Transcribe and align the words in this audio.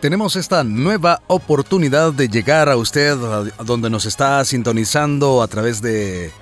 Tenemos 0.00 0.34
esta 0.36 0.64
nueva 0.64 1.20
oportunidad 1.26 2.14
de 2.14 2.28
llegar 2.28 2.70
a 2.70 2.76
usted 2.78 3.18
donde 3.62 3.90
nos 3.90 4.06
está 4.06 4.42
sintonizando 4.46 5.42
a 5.42 5.46
través 5.46 5.82
de 5.82 6.32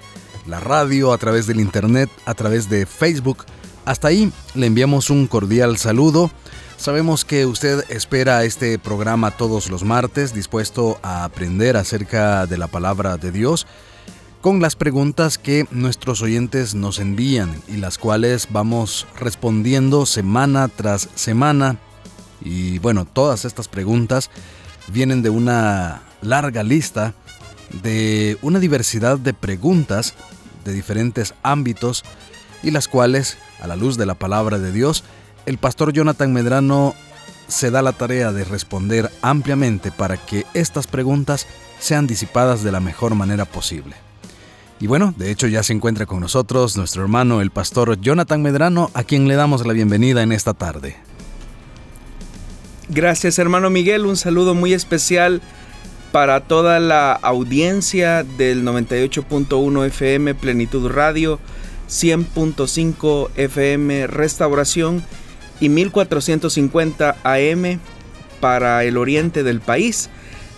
la 0.46 0.60
radio, 0.60 1.12
a 1.12 1.18
través 1.18 1.48
del 1.48 1.58
internet, 1.58 2.08
a 2.24 2.34
través 2.34 2.68
de 2.68 2.86
Facebook. 2.86 3.38
Hasta 3.84 4.08
ahí 4.08 4.32
le 4.54 4.66
enviamos 4.66 5.10
un 5.10 5.26
cordial 5.26 5.76
saludo. 5.76 6.30
Sabemos 6.76 7.24
que 7.24 7.46
usted 7.46 7.84
espera 7.88 8.44
este 8.44 8.78
programa 8.78 9.32
todos 9.32 9.70
los 9.70 9.82
martes, 9.82 10.32
dispuesto 10.32 11.00
a 11.02 11.24
aprender 11.24 11.76
acerca 11.76 12.46
de 12.46 12.58
la 12.58 12.68
palabra 12.68 13.16
de 13.16 13.32
Dios, 13.32 13.66
con 14.40 14.60
las 14.60 14.76
preguntas 14.76 15.36
que 15.36 15.66
nuestros 15.72 16.22
oyentes 16.22 16.76
nos 16.76 17.00
envían 17.00 17.60
y 17.66 17.78
las 17.78 17.98
cuales 17.98 18.46
vamos 18.50 19.08
respondiendo 19.18 20.06
semana 20.06 20.68
tras 20.68 21.08
semana 21.16 21.80
y 22.40 22.78
bueno, 22.78 23.04
todas 23.04 23.44
estas 23.44 23.68
preguntas 23.68 24.30
vienen 24.88 25.22
de 25.22 25.30
una 25.30 26.02
larga 26.22 26.62
lista 26.62 27.14
de 27.82 28.38
una 28.42 28.58
diversidad 28.58 29.18
de 29.18 29.34
preguntas 29.34 30.14
de 30.64 30.72
diferentes 30.72 31.34
ámbitos 31.42 32.04
y 32.62 32.70
las 32.70 32.88
cuales, 32.88 33.38
a 33.60 33.66
la 33.66 33.76
luz 33.76 33.96
de 33.96 34.06
la 34.06 34.14
palabra 34.14 34.58
de 34.58 34.72
Dios, 34.72 35.04
el 35.46 35.58
pastor 35.58 35.92
Jonathan 35.92 36.32
Medrano 36.32 36.94
se 37.46 37.70
da 37.70 37.82
la 37.82 37.92
tarea 37.92 38.32
de 38.32 38.44
responder 38.44 39.10
ampliamente 39.22 39.90
para 39.90 40.16
que 40.16 40.44
estas 40.54 40.86
preguntas 40.86 41.46
sean 41.78 42.06
disipadas 42.06 42.62
de 42.62 42.72
la 42.72 42.80
mejor 42.80 43.14
manera 43.14 43.44
posible. 43.44 43.96
Y 44.80 44.86
bueno, 44.86 45.14
de 45.16 45.30
hecho 45.30 45.46
ya 45.46 45.62
se 45.62 45.72
encuentra 45.72 46.06
con 46.06 46.20
nosotros 46.20 46.76
nuestro 46.76 47.02
hermano 47.02 47.40
el 47.40 47.50
pastor 47.50 48.00
Jonathan 48.00 48.42
Medrano, 48.42 48.90
a 48.94 49.02
quien 49.02 49.26
le 49.26 49.34
damos 49.34 49.66
la 49.66 49.72
bienvenida 49.72 50.22
en 50.22 50.32
esta 50.32 50.54
tarde. 50.54 51.07
Gracias 52.90 53.38
hermano 53.38 53.68
Miguel, 53.68 54.06
un 54.06 54.16
saludo 54.16 54.54
muy 54.54 54.72
especial 54.72 55.42
para 56.10 56.40
toda 56.40 56.80
la 56.80 57.12
audiencia 57.12 58.24
del 58.24 58.64
98.1 58.64 59.86
FM 59.86 60.34
Plenitud 60.34 60.90
Radio, 60.90 61.38
100.5 61.90 63.28
FM 63.36 64.06
Restauración 64.06 65.04
y 65.60 65.68
1450 65.68 67.16
AM 67.24 67.78
para 68.40 68.82
el 68.84 68.96
oriente 68.96 69.42
del 69.42 69.60
país. 69.60 70.08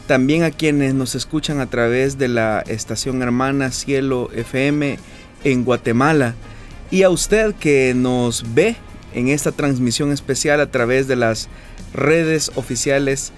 También 0.06 0.44
a 0.44 0.52
quienes 0.52 0.94
nos 0.94 1.16
escuchan 1.16 1.58
a 1.58 1.66
través 1.66 2.16
de 2.16 2.28
la 2.28 2.60
estación 2.60 3.22
hermana 3.22 3.72
Cielo 3.72 4.30
FM 4.32 5.00
en 5.42 5.64
Guatemala. 5.64 6.36
Y 6.92 7.02
a 7.02 7.10
usted 7.10 7.56
que 7.56 7.92
nos 7.94 8.54
ve 8.54 8.76
en 9.14 9.28
esta 9.28 9.50
transmisión 9.50 10.12
especial 10.12 10.60
a 10.60 10.70
través 10.70 11.08
de 11.08 11.16
las 11.16 11.48
redes 11.92 12.52
oficiales 12.54 13.32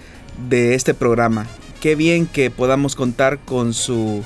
de 0.48 0.74
este 0.74 0.94
programa. 0.94 1.46
Qué 1.80 1.94
bien 1.94 2.26
que 2.26 2.50
podamos 2.50 2.94
contar 2.94 3.38
con 3.38 3.74
su 3.74 4.22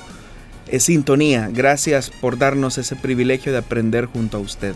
eh, 0.69 0.81
sintonía. 0.81 1.49
Gracias 1.53 2.11
por 2.11 2.39
darnos 2.39 2.79
ese 2.79 2.97
privilegio 2.97 3.53
de 3.53 3.59
aprender 3.59 4.07
junto 4.07 4.39
a 4.39 4.41
usted. 4.41 4.75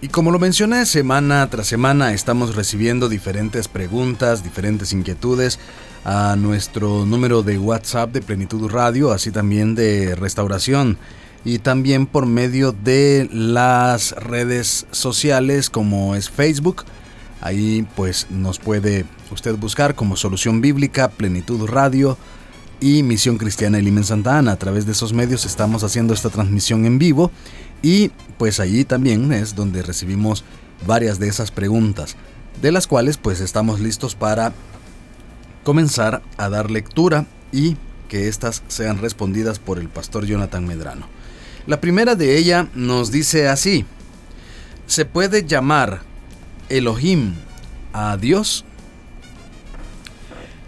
Y 0.00 0.08
como 0.08 0.30
lo 0.30 0.38
mencioné, 0.38 0.84
semana 0.86 1.48
tras 1.48 1.66
semana 1.66 2.12
estamos 2.12 2.54
recibiendo 2.54 3.08
diferentes 3.08 3.66
preguntas, 3.66 4.44
diferentes 4.44 4.92
inquietudes 4.92 5.58
a 6.04 6.36
nuestro 6.36 7.06
número 7.06 7.42
de 7.42 7.58
WhatsApp 7.58 8.12
de 8.12 8.20
Plenitud 8.20 8.70
Radio, 8.70 9.10
así 9.10 9.30
también 9.30 9.74
de 9.74 10.14
Restauración 10.14 10.98
y 11.44 11.60
también 11.60 12.06
por 12.06 12.26
medio 12.26 12.72
de 12.72 13.28
las 13.32 14.12
redes 14.12 14.86
sociales 14.90 15.70
como 15.70 16.14
es 16.14 16.28
Facebook, 16.28 16.84
Ahí 17.46 17.86
pues 17.94 18.26
nos 18.28 18.58
puede 18.58 19.04
usted 19.30 19.54
buscar 19.54 19.94
como 19.94 20.16
Solución 20.16 20.60
Bíblica, 20.60 21.10
Plenitud 21.10 21.64
Radio 21.68 22.18
y 22.80 23.04
Misión 23.04 23.38
Cristiana 23.38 23.78
Elimen 23.78 24.02
Santa 24.02 24.36
Ana. 24.36 24.50
A 24.50 24.56
través 24.56 24.84
de 24.84 24.90
esos 24.90 25.12
medios 25.12 25.44
estamos 25.44 25.84
haciendo 25.84 26.12
esta 26.12 26.28
transmisión 26.28 26.86
en 26.86 26.98
vivo 26.98 27.30
y 27.82 28.10
pues 28.36 28.58
allí 28.58 28.84
también 28.84 29.32
es 29.32 29.54
donde 29.54 29.82
recibimos 29.82 30.42
varias 30.88 31.20
de 31.20 31.28
esas 31.28 31.52
preguntas, 31.52 32.16
de 32.60 32.72
las 32.72 32.88
cuales 32.88 33.16
pues 33.16 33.38
estamos 33.40 33.78
listos 33.78 34.16
para 34.16 34.52
comenzar 35.62 36.22
a 36.38 36.48
dar 36.48 36.68
lectura 36.68 37.26
y 37.52 37.76
que 38.08 38.26
éstas 38.26 38.64
sean 38.66 38.98
respondidas 38.98 39.60
por 39.60 39.78
el 39.78 39.88
pastor 39.88 40.26
Jonathan 40.26 40.66
Medrano. 40.66 41.06
La 41.68 41.80
primera 41.80 42.16
de 42.16 42.38
ella 42.38 42.66
nos 42.74 43.12
dice 43.12 43.46
así, 43.46 43.84
se 44.88 45.04
puede 45.04 45.46
llamar 45.46 46.15
Elohim 46.68 47.34
a 47.92 48.16
Dios? 48.16 48.64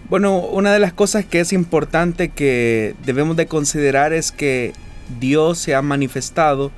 Bueno, 0.08 0.38
una 0.38 0.72
de 0.72 0.78
las 0.78 0.92
cosas 0.92 1.24
que 1.24 1.40
es 1.40 1.52
importante 1.52 2.30
que 2.30 2.94
debemos 3.04 3.36
de 3.36 3.46
considerar 3.46 4.12
es 4.12 4.32
que 4.32 4.72
Dios 5.20 5.58
se 5.58 5.74
ha 5.74 5.82
manifestado 5.82 6.72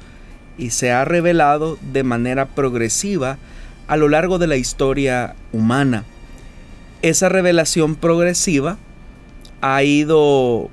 y 0.58 0.70
se 0.70 0.90
ha 0.90 1.04
revelado 1.04 1.78
de 1.92 2.02
manera 2.02 2.46
progresiva 2.46 3.38
a 3.86 3.96
lo 3.96 4.08
largo 4.08 4.38
de 4.38 4.46
la 4.46 4.56
historia 4.56 5.36
humana. 5.52 6.04
Esa 7.02 7.28
revelación 7.28 7.94
progresiva 7.94 8.78
ha 9.60 9.82
ido 9.82 10.68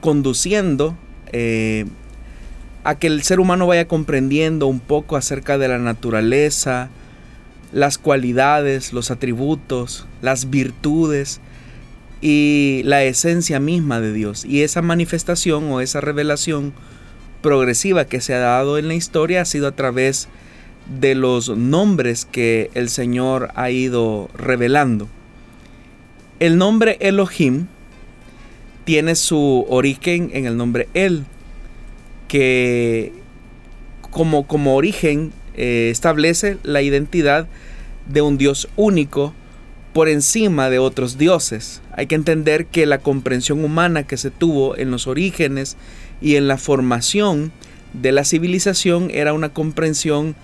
conduciendo 0.00 0.96
eh, 1.32 1.86
a 2.84 2.94
que 2.94 3.06
el 3.06 3.22
ser 3.22 3.40
humano 3.40 3.66
vaya 3.66 3.88
comprendiendo 3.88 4.66
un 4.66 4.80
poco 4.80 5.16
acerca 5.16 5.58
de 5.58 5.68
la 5.68 5.78
naturaleza, 5.78 6.90
las 7.72 7.98
cualidades, 7.98 8.92
los 8.92 9.10
atributos, 9.10 10.06
las 10.22 10.50
virtudes 10.50 11.40
y 12.20 12.82
la 12.84 13.04
esencia 13.04 13.60
misma 13.60 14.00
de 14.00 14.12
Dios. 14.12 14.44
Y 14.44 14.62
esa 14.62 14.82
manifestación 14.82 15.70
o 15.70 15.80
esa 15.80 16.00
revelación 16.00 16.72
progresiva 17.42 18.04
que 18.04 18.20
se 18.20 18.34
ha 18.34 18.38
dado 18.38 18.78
en 18.78 18.88
la 18.88 18.94
historia 18.94 19.42
ha 19.42 19.44
sido 19.44 19.66
a 19.66 19.72
través 19.72 20.28
de 21.00 21.14
los 21.14 21.56
nombres 21.56 22.24
que 22.24 22.70
el 22.74 22.88
Señor 22.88 23.50
ha 23.54 23.70
ido 23.70 24.28
revelando. 24.34 25.08
El 26.40 26.58
nombre 26.58 26.96
Elohim 27.00 27.66
tiene 28.84 29.14
su 29.14 29.66
origen 29.68 30.30
en 30.32 30.46
el 30.46 30.56
nombre 30.56 30.88
El, 30.94 31.24
que 32.28 33.12
como, 34.10 34.46
como 34.46 34.74
origen 34.74 35.32
eh, 35.56 35.88
establece 35.90 36.58
la 36.62 36.82
identidad 36.82 37.46
de 38.08 38.22
un 38.22 38.38
Dios 38.38 38.68
único 38.76 39.34
por 39.92 40.08
encima 40.08 40.70
de 40.70 40.78
otros 40.78 41.18
dioses. 41.18 41.82
Hay 41.92 42.06
que 42.06 42.14
entender 42.14 42.66
que 42.66 42.86
la 42.86 42.98
comprensión 42.98 43.64
humana 43.64 44.04
que 44.04 44.16
se 44.16 44.30
tuvo 44.30 44.76
en 44.76 44.90
los 44.90 45.06
orígenes 45.06 45.76
y 46.20 46.36
en 46.36 46.48
la 46.48 46.58
formación 46.58 47.52
de 47.92 48.12
la 48.12 48.24
civilización 48.24 49.10
era 49.12 49.32
una 49.32 49.48
comprensión 49.48 50.36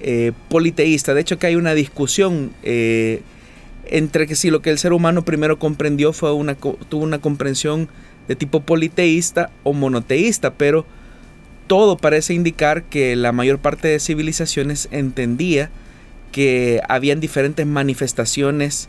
eh, 0.00 0.32
politeísta. 0.48 1.14
De 1.14 1.20
hecho 1.20 1.38
que 1.38 1.46
hay 1.46 1.56
una 1.56 1.74
discusión 1.74 2.52
eh, 2.62 3.22
entre 3.86 4.26
que 4.26 4.34
si 4.34 4.50
lo 4.50 4.62
que 4.62 4.70
el 4.70 4.78
ser 4.78 4.92
humano 4.92 5.24
primero 5.24 5.58
comprendió 5.58 6.12
fue 6.12 6.32
una, 6.32 6.54
tuvo 6.54 7.02
una 7.02 7.20
comprensión 7.20 7.88
de 8.26 8.36
tipo 8.36 8.60
politeísta 8.60 9.50
o 9.62 9.72
monoteísta, 9.72 10.54
pero 10.54 10.84
todo 11.68 11.96
parece 11.96 12.34
indicar 12.34 12.82
que 12.82 13.14
la 13.14 13.30
mayor 13.30 13.58
parte 13.58 13.86
de 13.86 14.00
civilizaciones 14.00 14.88
entendía 14.90 15.70
que 16.32 16.80
habían 16.88 17.20
diferentes 17.20 17.66
manifestaciones 17.66 18.88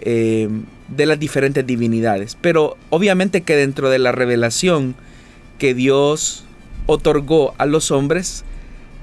eh, 0.00 0.48
de 0.88 1.06
las 1.06 1.18
diferentes 1.18 1.66
divinidades. 1.66 2.36
Pero 2.40 2.76
obviamente 2.90 3.40
que 3.40 3.56
dentro 3.56 3.90
de 3.90 3.98
la 3.98 4.12
revelación 4.12 4.94
que 5.58 5.74
Dios 5.74 6.44
otorgó 6.86 7.54
a 7.58 7.66
los 7.66 7.90
hombres, 7.90 8.44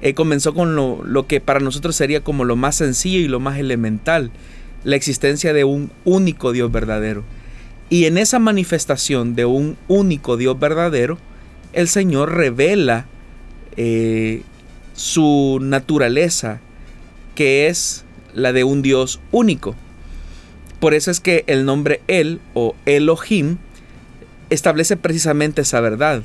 eh, 0.01 0.13
comenzó 0.13 0.53
con 0.53 0.75
lo, 0.75 1.03
lo 1.03 1.27
que 1.27 1.41
para 1.41 1.59
nosotros 1.59 1.95
sería 1.95 2.21
como 2.21 2.45
lo 2.45 2.55
más 2.55 2.75
sencillo 2.75 3.19
y 3.19 3.27
lo 3.27 3.39
más 3.39 3.57
elemental, 3.59 4.31
la 4.83 4.95
existencia 4.95 5.51
de 5.51 5.63
un 5.63 5.91
único 6.05 6.51
Dios 6.51 6.71
verdadero. 6.71 7.23
Y 7.89 8.05
en 8.05 8.17
esa 8.17 8.39
manifestación 8.39 9.35
de 9.35 9.45
un 9.45 9.77
único 9.87 10.37
Dios 10.37 10.59
verdadero, 10.59 11.17
el 11.73 11.87
Señor 11.87 12.33
revela 12.33 13.05
eh, 13.77 14.41
su 14.93 15.59
naturaleza, 15.61 16.59
que 17.35 17.67
es 17.67 18.05
la 18.33 18.53
de 18.53 18.63
un 18.63 18.81
Dios 18.81 19.19
único. 19.31 19.75
Por 20.79 20.93
eso 20.93 21.11
es 21.11 21.19
que 21.19 21.43
el 21.47 21.65
nombre 21.65 22.01
El 22.07 22.39
o 22.53 22.75
Elohim 22.85 23.57
establece 24.49 24.97
precisamente 24.97 25.61
esa 25.61 25.81
verdad. 25.81 26.23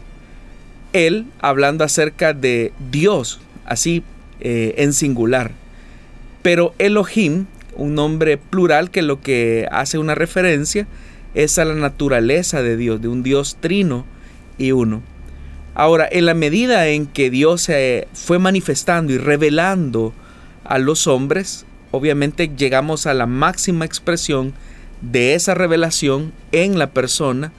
Él 0.92 1.26
hablando 1.40 1.84
acerca 1.84 2.32
de 2.32 2.72
Dios, 2.90 3.40
así 3.64 4.02
eh, 4.40 4.74
en 4.78 4.92
singular. 4.92 5.52
Pero 6.42 6.74
Elohim, 6.78 7.46
un 7.76 7.94
nombre 7.94 8.38
plural 8.38 8.90
que 8.90 9.02
lo 9.02 9.20
que 9.20 9.68
hace 9.70 9.98
una 9.98 10.14
referencia 10.14 10.86
es 11.34 11.58
a 11.58 11.64
la 11.64 11.74
naturaleza 11.74 12.62
de 12.62 12.76
Dios, 12.76 13.00
de 13.00 13.08
un 13.08 13.22
Dios 13.22 13.56
trino 13.60 14.04
y 14.58 14.72
uno. 14.72 15.02
Ahora, 15.80 16.06
en 16.12 16.26
la 16.26 16.34
medida 16.34 16.88
en 16.88 17.06
que 17.06 17.30
Dios 17.30 17.62
se 17.62 18.06
fue 18.12 18.38
manifestando 18.38 19.14
y 19.14 19.16
revelando 19.16 20.12
a 20.62 20.78
los 20.78 21.06
hombres, 21.06 21.64
obviamente 21.90 22.50
llegamos 22.54 23.06
a 23.06 23.14
la 23.14 23.24
máxima 23.24 23.86
expresión 23.86 24.52
de 25.00 25.32
esa 25.34 25.54
revelación 25.54 26.34
en 26.52 26.78
la 26.78 26.90
persona 26.90 27.50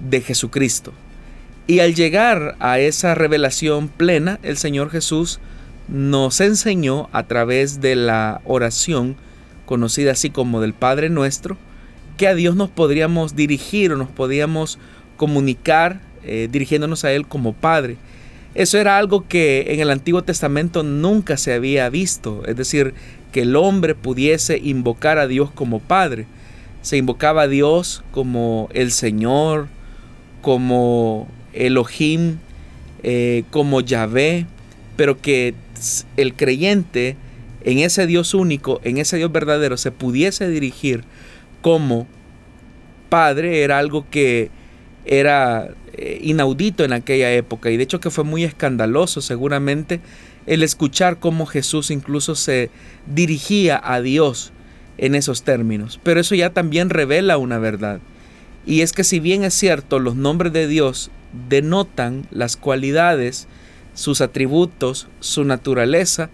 de 0.00 0.22
Jesucristo. 0.22 0.94
Y 1.66 1.80
al 1.80 1.94
llegar 1.94 2.56
a 2.60 2.78
esa 2.78 3.14
revelación 3.14 3.88
plena, 3.88 4.40
el 4.42 4.56
Señor 4.56 4.88
Jesús 4.88 5.38
nos 5.86 6.40
enseñó 6.40 7.10
a 7.12 7.24
través 7.24 7.82
de 7.82 7.94
la 7.94 8.40
oración, 8.46 9.16
conocida 9.66 10.12
así 10.12 10.30
como 10.30 10.62
del 10.62 10.72
Padre 10.72 11.10
Nuestro, 11.10 11.58
que 12.16 12.26
a 12.26 12.34
Dios 12.34 12.56
nos 12.56 12.70
podríamos 12.70 13.36
dirigir 13.36 13.92
o 13.92 13.96
nos 13.96 14.08
podíamos 14.08 14.78
comunicar 15.18 16.05
eh, 16.26 16.48
dirigiéndonos 16.50 17.04
a 17.04 17.12
Él 17.12 17.26
como 17.26 17.52
Padre. 17.52 17.96
Eso 18.54 18.78
era 18.78 18.96
algo 18.98 19.26
que 19.28 19.66
en 19.68 19.80
el 19.80 19.90
Antiguo 19.90 20.22
Testamento 20.22 20.82
nunca 20.82 21.36
se 21.36 21.52
había 21.52 21.88
visto, 21.90 22.42
es 22.46 22.56
decir, 22.56 22.94
que 23.32 23.42
el 23.42 23.54
hombre 23.54 23.94
pudiese 23.94 24.58
invocar 24.58 25.18
a 25.18 25.26
Dios 25.26 25.50
como 25.50 25.78
Padre. 25.78 26.26
Se 26.80 26.96
invocaba 26.96 27.42
a 27.42 27.48
Dios 27.48 28.02
como 28.12 28.68
el 28.72 28.92
Señor, 28.92 29.68
como 30.40 31.28
Elohim, 31.52 32.38
eh, 33.02 33.44
como 33.50 33.80
Yahvé, 33.80 34.46
pero 34.96 35.20
que 35.20 35.54
el 36.16 36.34
creyente 36.34 37.16
en 37.66 37.78
ese 37.80 38.06
Dios 38.06 38.32
único, 38.32 38.80
en 38.84 38.98
ese 38.98 39.16
Dios 39.16 39.32
verdadero, 39.32 39.76
se 39.76 39.90
pudiese 39.90 40.48
dirigir 40.48 41.02
como 41.62 42.06
Padre 43.08 43.62
era 43.62 43.78
algo 43.78 44.06
que 44.08 44.50
era 45.04 45.70
eh, 45.96 46.18
inaudito 46.22 46.84
en 46.84 46.92
aquella 46.92 47.32
época 47.32 47.70
y 47.70 47.76
de 47.76 47.82
hecho 47.82 48.00
que 48.00 48.10
fue 48.10 48.24
muy 48.24 48.44
escandaloso 48.44 49.20
seguramente 49.20 50.00
el 50.46 50.62
escuchar 50.62 51.18
cómo 51.18 51.46
Jesús 51.46 51.90
incluso 51.90 52.34
se 52.34 52.70
dirigía 53.06 53.80
a 53.82 54.00
Dios 54.00 54.52
en 54.98 55.14
esos 55.14 55.42
términos. 55.42 56.00
Pero 56.02 56.20
eso 56.20 56.34
ya 56.34 56.50
también 56.50 56.90
revela 56.90 57.38
una 57.38 57.58
verdad. 57.58 58.00
Y 58.64 58.80
es 58.80 58.92
que 58.92 59.04
si 59.04 59.20
bien 59.20 59.44
es 59.44 59.54
cierto, 59.54 59.98
los 59.98 60.16
nombres 60.16 60.52
de 60.52 60.66
Dios 60.66 61.10
denotan 61.48 62.26
las 62.30 62.56
cualidades, 62.56 63.48
sus 63.94 64.20
atributos, 64.20 65.08
su 65.20 65.44
naturaleza, 65.44 66.30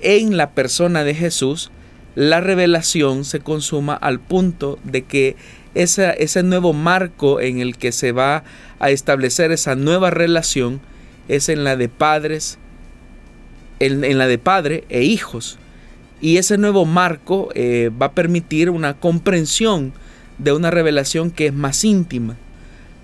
en 0.00 0.36
la 0.36 0.50
persona 0.50 1.04
de 1.04 1.14
Jesús, 1.14 1.70
la 2.14 2.40
revelación 2.40 3.24
se 3.24 3.40
consuma 3.40 3.94
al 3.94 4.20
punto 4.20 4.78
de 4.84 5.02
que 5.02 5.36
ese 5.76 6.42
nuevo 6.42 6.72
marco 6.72 7.40
en 7.40 7.60
el 7.60 7.76
que 7.76 7.92
se 7.92 8.12
va 8.12 8.44
a 8.78 8.90
establecer 8.90 9.52
esa 9.52 9.74
nueva 9.74 10.10
relación 10.10 10.80
es 11.28 11.48
en 11.48 11.64
la 11.64 11.76
de 11.76 11.88
padres, 11.88 12.58
en, 13.78 14.18
la 14.18 14.26
de 14.26 14.38
padre 14.38 14.84
e 14.88 15.02
hijos. 15.02 15.58
Y 16.20 16.38
ese 16.38 16.56
nuevo 16.56 16.86
marco 16.86 17.50
eh, 17.54 17.90
va 18.00 18.06
a 18.06 18.12
permitir 18.12 18.70
una 18.70 18.94
comprensión 18.94 19.92
de 20.38 20.52
una 20.52 20.70
revelación 20.70 21.30
que 21.30 21.46
es 21.46 21.52
más 21.52 21.84
íntima. 21.84 22.36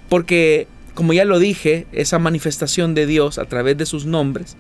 Porque, 0.09 0.67
como 0.95 1.13
ya 1.13 1.25
lo 1.25 1.39
dije, 1.39 1.87
esa 1.93 2.19
manifestación 2.19 2.95
de 2.95 3.07
Dios 3.07 3.39
a 3.39 3.45
través 3.45 3.77
de 3.77 3.87
sus 3.87 4.07
nombres 4.07 4.57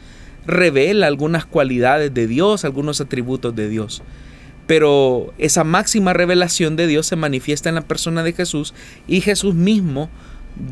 revela 0.46 1.06
algunas 1.06 1.46
cualidades 1.46 2.12
de 2.12 2.26
Dios, 2.26 2.64
algunos 2.64 3.00
atributos 3.00 3.54
de 3.54 3.68
Dios. 3.68 4.02
Pero 4.66 5.32
esa 5.38 5.64
máxima 5.64 6.12
revelación 6.12 6.76
de 6.76 6.86
Dios 6.86 7.06
se 7.06 7.16
manifiesta 7.16 7.68
en 7.68 7.74
la 7.74 7.82
persona 7.82 8.22
de 8.22 8.32
Jesús 8.32 8.74
y 9.06 9.20
Jesús 9.20 9.54
mismo 9.54 10.08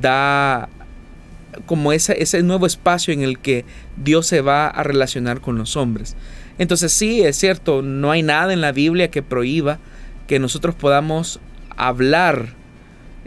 da 0.00 0.68
como 1.66 1.92
ese, 1.92 2.22
ese 2.22 2.42
nuevo 2.42 2.66
espacio 2.66 3.12
en 3.12 3.22
el 3.22 3.38
que 3.38 3.64
Dios 3.96 4.26
se 4.26 4.40
va 4.40 4.68
a 4.68 4.82
relacionar 4.82 5.40
con 5.40 5.58
los 5.58 5.76
hombres. 5.76 6.16
Entonces 6.58 6.92
sí, 6.92 7.22
es 7.22 7.36
cierto, 7.36 7.82
no 7.82 8.10
hay 8.10 8.22
nada 8.22 8.52
en 8.52 8.60
la 8.60 8.72
Biblia 8.72 9.10
que 9.10 9.22
prohíba 9.22 9.78
que 10.26 10.38
nosotros 10.38 10.74
podamos 10.74 11.40
hablar 11.76 12.54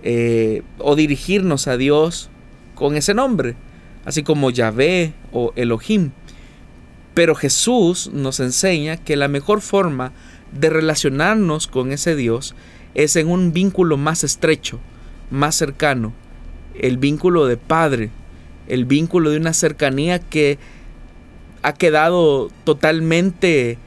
eh, 0.04 0.62
o 0.78 0.96
dirigirnos 0.96 1.68
a 1.68 1.78
Dios 1.78 2.30
con 2.76 2.96
ese 2.96 3.14
nombre, 3.14 3.56
así 4.06 4.24
como 4.24 4.52
Yahvé 4.52 5.14
o 5.32 5.52
Elohim. 5.56 6.12
Pero 7.14 7.36
Jesús 7.36 8.10
nos 8.14 8.40
enseña 8.40 8.98
que 8.98 9.16
la 9.16 9.28
mejor 9.28 9.62
forma 9.62 10.14
de 10.60 10.70
relacionarnos 10.70 11.68
con 11.68 11.92
ese 11.92 12.16
Dios 12.16 12.56
es 12.96 13.16
en 13.16 13.30
un 13.30 13.54
vínculo 13.54 13.98
más 13.98 14.24
estrecho, 14.24 14.80
más 15.32 15.56
cercano, 15.56 16.14
el 16.80 16.98
vínculo 16.98 17.46
de 17.46 17.58
Padre, 17.58 18.12
el 18.68 18.86
vínculo 18.86 19.32
de 19.32 19.38
una 19.38 19.54
cercanía 19.54 20.20
que 20.20 20.58
ha 21.64 21.74
quedado 21.74 22.52
totalmente 22.66 23.78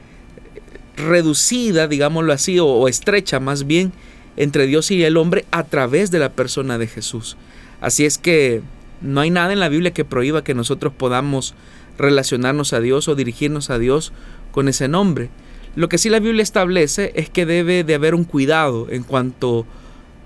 reducida, 0.97 1.87
digámoslo 1.87 2.33
así, 2.33 2.59
o, 2.59 2.87
estrecha 2.87 3.39
más 3.39 3.67
bien, 3.67 3.93
entre 4.35 4.67
Dios 4.67 4.91
y 4.91 5.03
el 5.03 5.17
hombre 5.17 5.45
a 5.51 5.63
través 5.63 6.11
de 6.11 6.19
la 6.19 6.31
persona 6.31 6.77
de 6.77 6.87
Jesús. 6.87 7.37
Así 7.81 8.05
es 8.05 8.17
que 8.17 8.61
no 9.01 9.21
hay 9.21 9.29
nada 9.29 9.53
en 9.53 9.59
la 9.59 9.69
Biblia 9.69 9.91
que 9.91 10.05
prohíba 10.05 10.43
que 10.43 10.55
nosotros 10.55 10.91
podamos 10.95 11.53
relacionarnos 11.97 12.73
a 12.73 12.79
Dios 12.79 13.07
o 13.07 13.15
dirigirnos 13.15 13.69
a 13.69 13.79
Dios 13.79 14.11
con 14.51 14.67
ese 14.67 14.87
nombre. 14.87 15.29
Lo 15.77 15.89
que 15.89 15.99
sí 15.99 16.09
la 16.09 16.19
Biblia 16.19 16.41
establece 16.41 17.11
es 17.13 17.29
que 17.29 17.45
debe 17.45 17.83
de 17.83 17.93
haber 17.93 18.15
un 18.15 18.23
cuidado 18.23 18.87
en 18.89 19.03
cuanto 19.03 19.67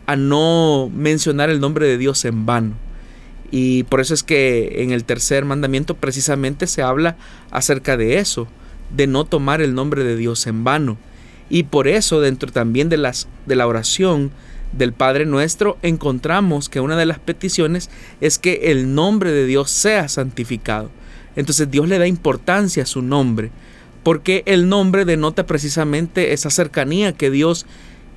a 0.06 0.16
no 0.16 0.90
mencionar 0.96 1.50
el 1.50 1.60
nombre 1.60 1.86
de 1.88 1.98
Dios 1.98 2.24
en 2.24 2.46
vano. 2.46 2.76
Y 3.52 3.84
por 3.84 4.00
eso 4.00 4.14
es 4.14 4.24
que 4.24 4.82
en 4.82 4.92
el 4.92 5.04
tercer 5.04 5.44
mandamiento 5.44 5.96
precisamente 5.96 6.68
se 6.68 6.82
habla 6.82 7.18
acerca 7.50 7.98
de 7.98 8.20
eso, 8.20 8.48
de 8.96 9.08
no 9.08 9.26
tomar 9.26 9.62
el 9.62 9.76
nombre 9.76 10.06
de 10.06 10.16
Dios 10.16 10.48
en 10.48 10.64
vano. 10.64 10.98
Y 11.50 11.64
por 11.64 11.90
eso 11.90 12.22
dentro 12.22 12.50
también 12.50 12.88
de, 12.88 12.96
las, 12.96 13.28
de 13.46 13.58
la 13.58 13.68
oración 13.68 14.32
del 14.72 14.94
Padre 14.94 15.26
nuestro 15.26 15.78
encontramos 15.82 16.70
que 16.70 16.80
una 16.80 16.96
de 16.96 17.08
las 17.08 17.20
peticiones 17.20 17.90
es 18.22 18.40
que 18.40 18.72
el 18.72 18.96
nombre 18.96 19.34
de 19.34 19.46
Dios 19.46 19.70
sea 19.70 20.08
santificado. 20.08 20.90
Entonces 21.36 21.70
Dios 21.70 21.90
le 21.90 22.00
da 22.00 22.08
importancia 22.08 22.84
a 22.84 22.86
su 22.86 23.02
nombre 23.02 23.52
porque 24.04 24.44
el 24.46 24.68
nombre 24.70 25.06
denota 25.06 25.46
precisamente 25.46 26.34
esa 26.34 26.50
cercanía 26.50 27.14
que 27.14 27.30
Dios 27.30 27.66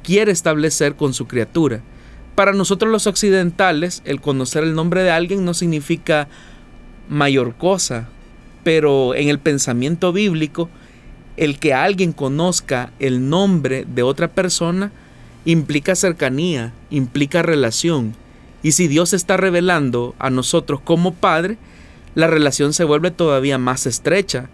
quiere 0.02 0.32
establecer 0.32 0.94
con 0.94 1.14
su 1.14 1.26
criatura. 1.26 1.82
Para 2.34 2.52
nosotros 2.52 2.90
los 2.90 3.06
occidentales, 3.06 4.02
el 4.04 4.20
conocer 4.20 4.64
el 4.64 4.74
nombre 4.74 5.02
de 5.02 5.10
alguien 5.10 5.44
no 5.44 5.54
significa 5.54 6.28
mayor 7.08 7.54
cosa, 7.54 8.08
pero 8.64 9.14
en 9.14 9.28
el 9.28 9.38
pensamiento 9.38 10.12
bíblico, 10.12 10.68
el 11.36 11.58
que 11.58 11.74
alguien 11.74 12.12
conozca 12.12 12.92
el 12.98 13.28
nombre 13.28 13.84
de 13.86 14.02
otra 14.02 14.28
persona 14.28 14.92
implica 15.44 15.94
cercanía, 15.94 16.72
implica 16.90 17.42
relación. 17.42 18.14
Y 18.62 18.72
si 18.72 18.88
Dios 18.88 19.12
está 19.12 19.36
revelando 19.36 20.14
a 20.18 20.30
nosotros 20.30 20.80
como 20.80 21.12
Padre, 21.12 21.58
la 22.14 22.28
relación 22.28 22.72
se 22.72 22.84
vuelve 22.84 23.10
todavía 23.10 23.58
más 23.58 23.86
estrecha 23.86 24.48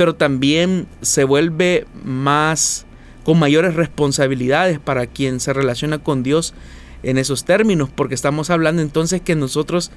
pero 0.00 0.14
también 0.14 0.86
se 1.02 1.24
vuelve 1.24 1.86
más 2.02 2.86
con 3.22 3.38
mayores 3.38 3.74
responsabilidades 3.74 4.78
para 4.78 5.06
quien 5.06 5.40
se 5.40 5.52
relaciona 5.52 5.98
con 5.98 6.22
Dios 6.22 6.54
en 7.02 7.18
esos 7.18 7.44
términos, 7.44 7.90
porque 7.94 8.14
estamos 8.14 8.48
hablando 8.48 8.80
entonces 8.80 9.20
que 9.20 9.36
nosotros 9.36 9.90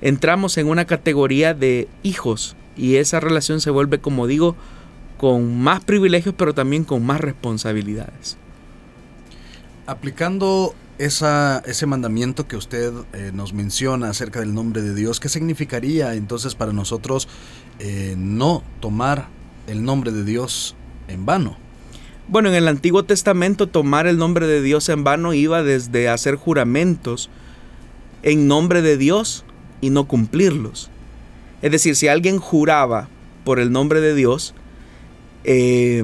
entramos 0.00 0.58
en 0.58 0.68
una 0.68 0.84
categoría 0.84 1.54
de 1.54 1.88
hijos 2.04 2.54
y 2.76 2.98
esa 2.98 3.18
relación 3.18 3.60
se 3.60 3.70
vuelve, 3.70 3.98
como 3.98 4.28
digo, 4.28 4.54
con 5.16 5.60
más 5.60 5.82
privilegios, 5.82 6.36
pero 6.38 6.54
también 6.54 6.84
con 6.84 7.04
más 7.04 7.20
responsabilidades. 7.20 8.36
Aplicando 9.86 10.72
esa, 10.98 11.64
ese 11.66 11.86
mandamiento 11.86 12.46
que 12.46 12.54
usted 12.54 12.92
eh, 13.12 13.32
nos 13.34 13.52
menciona 13.54 14.08
acerca 14.08 14.38
del 14.38 14.54
nombre 14.54 14.82
de 14.82 14.94
Dios, 14.94 15.18
¿qué 15.18 15.28
significaría 15.28 16.14
entonces 16.14 16.54
para 16.54 16.72
nosotros 16.72 17.26
eh, 17.80 18.14
no 18.16 18.62
tomar 18.78 19.36
el 19.68 19.84
nombre 19.84 20.10
de 20.10 20.24
Dios 20.24 20.74
en 21.06 21.26
vano. 21.26 21.56
Bueno, 22.26 22.48
en 22.48 22.56
el 22.56 22.68
Antiguo 22.68 23.04
Testamento 23.04 23.68
tomar 23.68 24.06
el 24.06 24.18
nombre 24.18 24.46
de 24.46 24.60
Dios 24.60 24.88
en 24.88 25.04
vano 25.04 25.32
iba 25.34 25.62
desde 25.62 26.08
hacer 26.08 26.34
juramentos 26.34 27.30
en 28.22 28.48
nombre 28.48 28.82
de 28.82 28.96
Dios 28.96 29.44
y 29.80 29.90
no 29.90 30.08
cumplirlos. 30.08 30.90
Es 31.62 31.72
decir, 31.72 31.96
si 31.96 32.08
alguien 32.08 32.38
juraba 32.38 33.08
por 33.44 33.60
el 33.60 33.72
nombre 33.72 34.00
de 34.00 34.14
Dios 34.14 34.54
eh, 35.44 36.02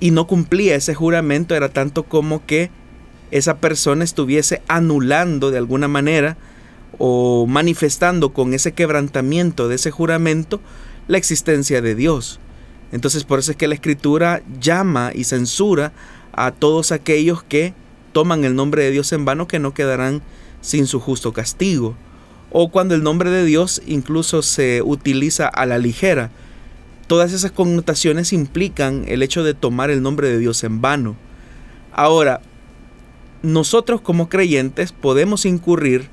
y 0.00 0.10
no 0.10 0.26
cumplía 0.26 0.74
ese 0.74 0.94
juramento, 0.94 1.54
era 1.54 1.68
tanto 1.68 2.04
como 2.04 2.44
que 2.46 2.70
esa 3.30 3.58
persona 3.58 4.04
estuviese 4.04 4.62
anulando 4.66 5.50
de 5.50 5.58
alguna 5.58 5.88
manera 5.88 6.36
o 6.98 7.46
manifestando 7.46 8.32
con 8.32 8.54
ese 8.54 8.72
quebrantamiento 8.72 9.68
de 9.68 9.76
ese 9.76 9.90
juramento 9.90 10.60
la 11.06 11.18
existencia 11.18 11.80
de 11.80 11.94
Dios. 11.94 12.40
Entonces 12.92 13.24
por 13.24 13.38
eso 13.38 13.52
es 13.52 13.56
que 13.56 13.68
la 13.68 13.74
escritura 13.74 14.42
llama 14.60 15.12
y 15.14 15.24
censura 15.24 15.92
a 16.32 16.50
todos 16.50 16.92
aquellos 16.92 17.42
que 17.42 17.74
toman 18.12 18.44
el 18.44 18.54
nombre 18.54 18.84
de 18.84 18.90
Dios 18.90 19.12
en 19.12 19.24
vano 19.24 19.46
que 19.46 19.58
no 19.58 19.74
quedarán 19.74 20.22
sin 20.60 20.86
su 20.86 21.00
justo 21.00 21.32
castigo. 21.32 21.94
O 22.50 22.70
cuando 22.70 22.94
el 22.94 23.02
nombre 23.02 23.30
de 23.30 23.44
Dios 23.44 23.80
incluso 23.86 24.42
se 24.42 24.82
utiliza 24.82 25.46
a 25.46 25.66
la 25.66 25.78
ligera. 25.78 26.30
Todas 27.06 27.32
esas 27.32 27.52
connotaciones 27.52 28.32
implican 28.32 29.04
el 29.06 29.22
hecho 29.22 29.44
de 29.44 29.54
tomar 29.54 29.90
el 29.90 30.02
nombre 30.02 30.28
de 30.28 30.38
Dios 30.38 30.62
en 30.64 30.80
vano. 30.80 31.16
Ahora, 31.92 32.40
nosotros 33.42 34.00
como 34.00 34.28
creyentes 34.28 34.92
podemos 34.92 35.46
incurrir 35.46 36.08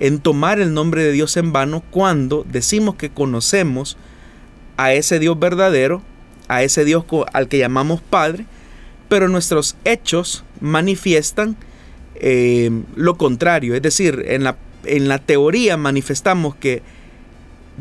en 0.00 0.20
tomar 0.20 0.60
el 0.60 0.74
nombre 0.74 1.02
de 1.02 1.12
Dios 1.12 1.36
en 1.36 1.52
vano 1.52 1.82
cuando 1.90 2.44
decimos 2.48 2.96
que 2.96 3.10
conocemos 3.10 3.96
a 4.78 4.94
ese 4.94 5.18
Dios 5.18 5.38
verdadero, 5.38 6.02
a 6.46 6.62
ese 6.62 6.86
Dios 6.86 7.04
al 7.32 7.48
que 7.48 7.58
llamamos 7.58 8.00
Padre, 8.00 8.46
pero 9.08 9.28
nuestros 9.28 9.76
hechos 9.84 10.44
manifiestan 10.60 11.56
eh, 12.14 12.70
lo 12.94 13.18
contrario. 13.18 13.74
Es 13.74 13.82
decir, 13.82 14.24
en 14.28 14.44
la, 14.44 14.56
en 14.84 15.08
la 15.08 15.18
teoría 15.18 15.76
manifestamos 15.76 16.54
que 16.54 16.82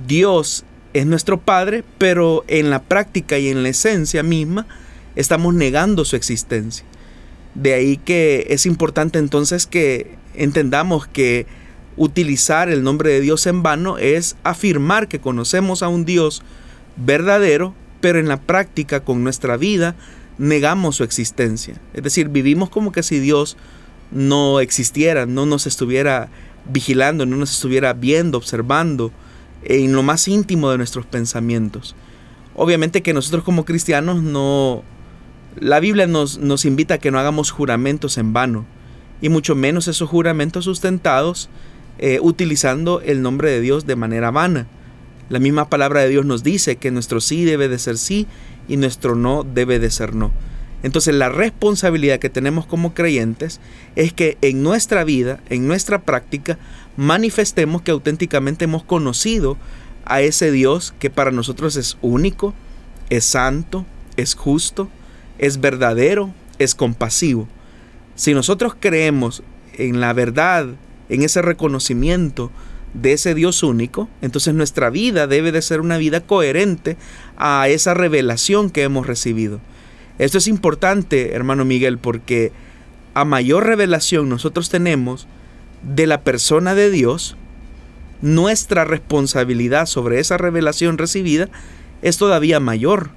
Dios 0.07 0.65
es 0.93 1.05
nuestro 1.05 1.39
Padre, 1.39 1.83
pero 1.99 2.43
en 2.47 2.71
la 2.71 2.81
práctica 2.81 3.37
y 3.37 3.49
en 3.49 3.61
la 3.61 3.69
esencia 3.69 4.23
misma 4.23 4.65
estamos 5.15 5.53
negando 5.53 6.03
su 6.03 6.15
existencia. 6.15 6.83
De 7.53 7.75
ahí 7.75 7.97
que 7.97 8.47
es 8.49 8.65
importante 8.65 9.19
entonces 9.19 9.67
que 9.67 10.15
entendamos 10.33 11.05
que 11.05 11.45
utilizar 11.95 12.69
el 12.69 12.83
nombre 12.83 13.11
de 13.11 13.21
Dios 13.21 13.45
en 13.45 13.61
vano 13.61 13.99
es 13.99 14.35
afirmar 14.43 15.07
que 15.07 15.19
conocemos 15.19 15.83
a 15.83 15.89
un 15.89 16.05
Dios 16.05 16.41
verdadero, 16.97 17.73
pero 18.01 18.19
en 18.19 18.27
la 18.27 18.41
práctica 18.41 19.01
con 19.01 19.23
nuestra 19.23 19.57
vida 19.57 19.95
negamos 20.37 20.97
su 20.97 21.03
existencia. 21.03 21.79
Es 21.93 22.03
decir, 22.03 22.29
vivimos 22.29 22.69
como 22.69 22.91
que 22.91 23.03
si 23.03 23.19
Dios 23.19 23.57
no 24.11 24.59
existiera, 24.59 25.25
no 25.25 25.45
nos 25.45 25.67
estuviera 25.67 26.29
vigilando, 26.71 27.25
no 27.25 27.37
nos 27.37 27.51
estuviera 27.51 27.93
viendo, 27.93 28.37
observando 28.37 29.11
en 29.63 29.93
lo 29.93 30.03
más 30.03 30.27
íntimo 30.27 30.69
de 30.69 30.77
nuestros 30.77 31.05
pensamientos. 31.05 31.95
Obviamente 32.55 33.01
que 33.01 33.13
nosotros 33.13 33.43
como 33.43 33.65
cristianos 33.65 34.21
no... 34.21 34.83
La 35.59 35.79
Biblia 35.79 36.05
nos, 36.05 36.37
nos 36.37 36.65
invita 36.65 36.95
a 36.95 36.97
que 36.99 37.09
no 37.09 37.19
hagamos 37.19 37.49
juramentos 37.49 38.17
en 38.19 38.31
vano, 38.31 38.65
y 39.21 39.29
mucho 39.29 39.55
menos 39.55 39.87
esos 39.87 40.07
juramentos 40.07 40.65
sustentados 40.65 41.49
eh, 41.97 42.19
utilizando 42.21 43.01
el 43.01 43.21
nombre 43.23 43.49
de 43.49 43.61
Dios 43.61 43.87
de 43.87 43.95
manera 43.95 44.29
vana. 44.29 44.67
La 45.29 45.39
misma 45.39 45.69
palabra 45.69 46.01
de 46.01 46.09
Dios 46.09 46.25
nos 46.25 46.43
dice 46.43 46.77
que 46.77 46.91
nuestro 46.91 47.21
sí 47.21 47.43
debe 47.43 47.67
de 47.67 47.79
ser 47.79 47.97
sí 47.97 48.27
y 48.67 48.77
nuestro 48.77 49.15
no 49.15 49.43
debe 49.43 49.79
de 49.79 49.91
ser 49.91 50.15
no. 50.15 50.31
Entonces 50.83 51.15
la 51.15 51.29
responsabilidad 51.29 52.19
que 52.19 52.29
tenemos 52.29 52.65
como 52.65 52.93
creyentes 52.93 53.59
es 53.95 54.13
que 54.13 54.37
en 54.41 54.63
nuestra 54.63 55.03
vida, 55.03 55.39
en 55.49 55.67
nuestra 55.67 56.01
práctica, 56.03 56.57
manifestemos 56.95 57.81
que 57.81 57.91
auténticamente 57.91 58.65
hemos 58.65 58.83
conocido 58.83 59.57
a 60.05 60.21
ese 60.21 60.51
Dios 60.51 60.93
que 60.99 61.09
para 61.09 61.31
nosotros 61.31 61.75
es 61.75 61.97
único, 62.01 62.53
es 63.09 63.25
santo, 63.25 63.85
es 64.15 64.35
justo, 64.35 64.89
es 65.39 65.59
verdadero, 65.59 66.31
es 66.59 66.75
compasivo. 66.75 67.47
Si 68.15 68.33
nosotros 68.33 68.73
creemos 68.79 69.43
en 69.77 69.99
la 69.99 70.13
verdad, 70.13 70.67
en 71.09 71.23
ese 71.23 71.41
reconocimiento 71.41 72.51
de 73.01 73.13
ese 73.13 73.33
Dios 73.35 73.63
único, 73.63 74.09
entonces 74.21 74.53
nuestra 74.53 74.89
vida 74.89 75.27
debe 75.27 75.51
de 75.51 75.61
ser 75.61 75.81
una 75.81 75.97
vida 75.97 76.21
coherente 76.21 76.97
a 77.37 77.67
esa 77.69 77.93
revelación 77.93 78.69
que 78.69 78.83
hemos 78.83 79.05
recibido. 79.05 79.59
Esto 80.17 80.39
es 80.39 80.47
importante, 80.47 81.33
hermano 81.33 81.63
Miguel, 81.63 81.99
porque 81.99 82.51
a 83.13 83.23
mayor 83.23 83.65
revelación 83.65 84.29
nosotros 84.29 84.69
tenemos 84.69 85.27
de 85.83 86.07
la 86.07 86.21
persona 86.21 86.73
de 86.73 86.89
Dios, 86.89 87.37
nuestra 88.21 88.83
responsabilidad 88.83 89.85
sobre 89.85 90.19
esa 90.19 90.37
revelación 90.37 90.97
recibida 90.97 91.49
es 92.01 92.17
todavía 92.17 92.59
mayor. 92.59 93.11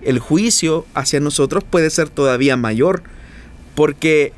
El 0.00 0.18
juicio 0.18 0.86
hacia 0.94 1.20
nosotros 1.20 1.62
puede 1.62 1.90
ser 1.90 2.08
todavía 2.08 2.56
mayor, 2.56 3.02
porque 3.74 4.32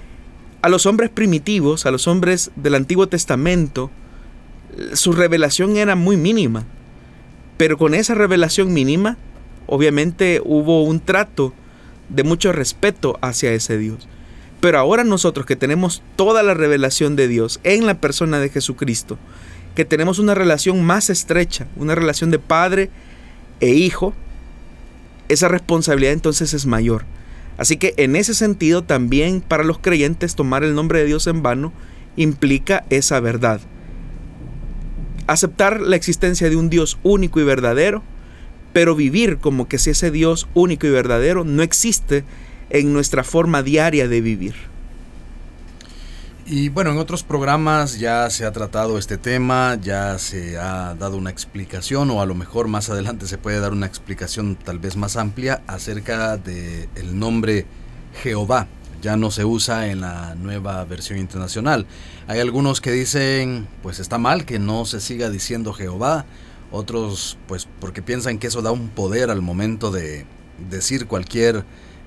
a 0.61 0.69
los 0.69 0.87
hombres 0.87 1.11
primitivos, 1.11 1.87
a 1.87 1.93
los 1.93 2.09
hombres 2.09 2.51
del 2.57 2.75
Antiguo 2.75 3.07
Testamento, 3.07 3.93
su 4.95 5.12
revelación 5.12 5.76
era 5.76 5.95
muy 5.95 6.17
mínima. 6.17 6.64
Pero 7.57 7.76
con 7.79 7.95
esa 7.95 8.14
revelación 8.14 8.73
mínima, 8.73 9.17
obviamente 9.67 10.41
hubo 10.45 10.85
un 10.85 11.00
trato 11.00 11.52
de 12.09 12.25
mucho 12.25 12.52
respeto 12.52 13.19
hacia 13.23 13.52
ese 13.52 13.79
Dios. 13.79 14.09
Pero 14.61 14.79
ahora 14.79 15.05
nosotros 15.05 15.47
que 15.47 15.57
tenemos 15.57 16.02
toda 16.17 16.43
la 16.43 16.55
revelación 16.55 17.17
de 17.17 17.29
Dios 17.29 17.61
en 17.64 17.87
la 17.87 17.95
persona 17.95 18.38
de 18.38 18.49
Jesucristo, 18.49 19.19
que 19.75 19.85
tenemos 19.85 20.19
una 20.19 20.35
relación 20.35 20.85
más 20.85 21.11
estrecha, 21.11 21.67
una 21.76 21.95
relación 21.95 22.31
de 22.31 22.38
padre 22.38 22.91
e 23.61 23.71
hijo, 23.71 24.14
esa 25.29 25.49
responsabilidad 25.49 26.12
entonces 26.12 26.55
es 26.55 26.67
mayor. 26.67 27.05
Así 27.59 27.76
que 27.76 27.95
en 27.97 28.17
ese 28.17 28.35
sentido 28.35 28.83
también 28.83 29.41
para 29.41 29.64
los 29.64 29.79
creyentes 29.79 30.35
tomar 30.35 30.64
el 30.64 30.75
nombre 30.75 31.00
de 31.00 31.07
Dios 31.07 31.26
en 31.26 31.43
vano 31.43 31.73
implica 32.17 32.85
esa 32.91 33.21
verdad 33.21 33.61
aceptar 35.26 35.81
la 35.81 35.97
existencia 35.97 36.50
de 36.50 36.57
un 36.57 36.71
Dios 36.71 36.99
único 37.02 37.41
y 37.41 37.45
verdadero, 37.45 38.02
pero 38.73 38.95
vivir 38.95 39.38
como 39.38 39.69
que 39.69 39.79
si 39.79 39.91
ese 39.91 40.11
Dios 40.11 40.49
único 40.55 40.87
y 40.87 40.91
verdadero 40.91 41.45
no 41.45 41.62
existe 41.62 42.25
en 42.71 42.93
nuestra 42.93 43.25
forma 43.25 43.62
diaria 43.62 44.09
de 44.09 44.21
vivir. 44.21 44.55
Y 46.45 46.71
bueno, 46.71 46.91
en 46.91 46.99
otros 46.99 47.23
programas 47.23 48.00
ya 48.00 48.29
se 48.29 48.45
ha 48.45 48.52
tratado 48.52 48.99
este 48.99 49.17
tema, 49.17 49.79
ya 49.81 50.19
se 50.19 50.59
ha 50.59 50.95
dado 50.95 51.17
una 51.17 51.31
explicación 51.31 52.11
o 52.11 52.21
a 52.21 52.26
lo 52.26 52.35
mejor 52.35 52.67
más 52.67 52.91
adelante 52.91 53.26
se 53.26 53.38
puede 53.38 53.61
dar 53.61 53.73
una 53.73 53.87
explicación 53.87 54.57
tal 54.57 54.81
vez 54.81 54.97
más 54.97 55.17
amplia 55.17 55.62
acerca 55.69 56.37
del 56.37 56.88
el 56.97 57.19
nombre 57.19 57.64
Jehová 58.23 58.67
ya 59.02 59.16
no 59.16 59.30
se 59.30 59.44
usa 59.44 59.88
en 59.88 60.00
la 60.00 60.35
nueva 60.37 60.85
versión 60.85 61.18
internacional. 61.18 61.87
Hay 62.28 62.38
algunos 62.38 62.80
que 62.80 62.92
dicen, 62.92 63.66
pues 63.82 63.99
está 63.99 64.16
mal 64.16 64.47
que 64.47 64.59
no 64.59 64.87
se 64.87 65.00
siga 65.00 65.28
diciendo 65.28 65.73
Jehová, 65.73 66.25
otros 66.71 67.37
pues 67.49 67.68
porque 67.80 68.00
piensan 68.00 68.38
que 68.38 68.47
eso 68.47 68.62
da 68.62 68.71
un 68.71 68.88
poder 68.88 69.30
al 69.30 69.42
momento 69.42 69.90
de 69.90 70.25
decir 70.71 71.06
cualquier 71.06 71.64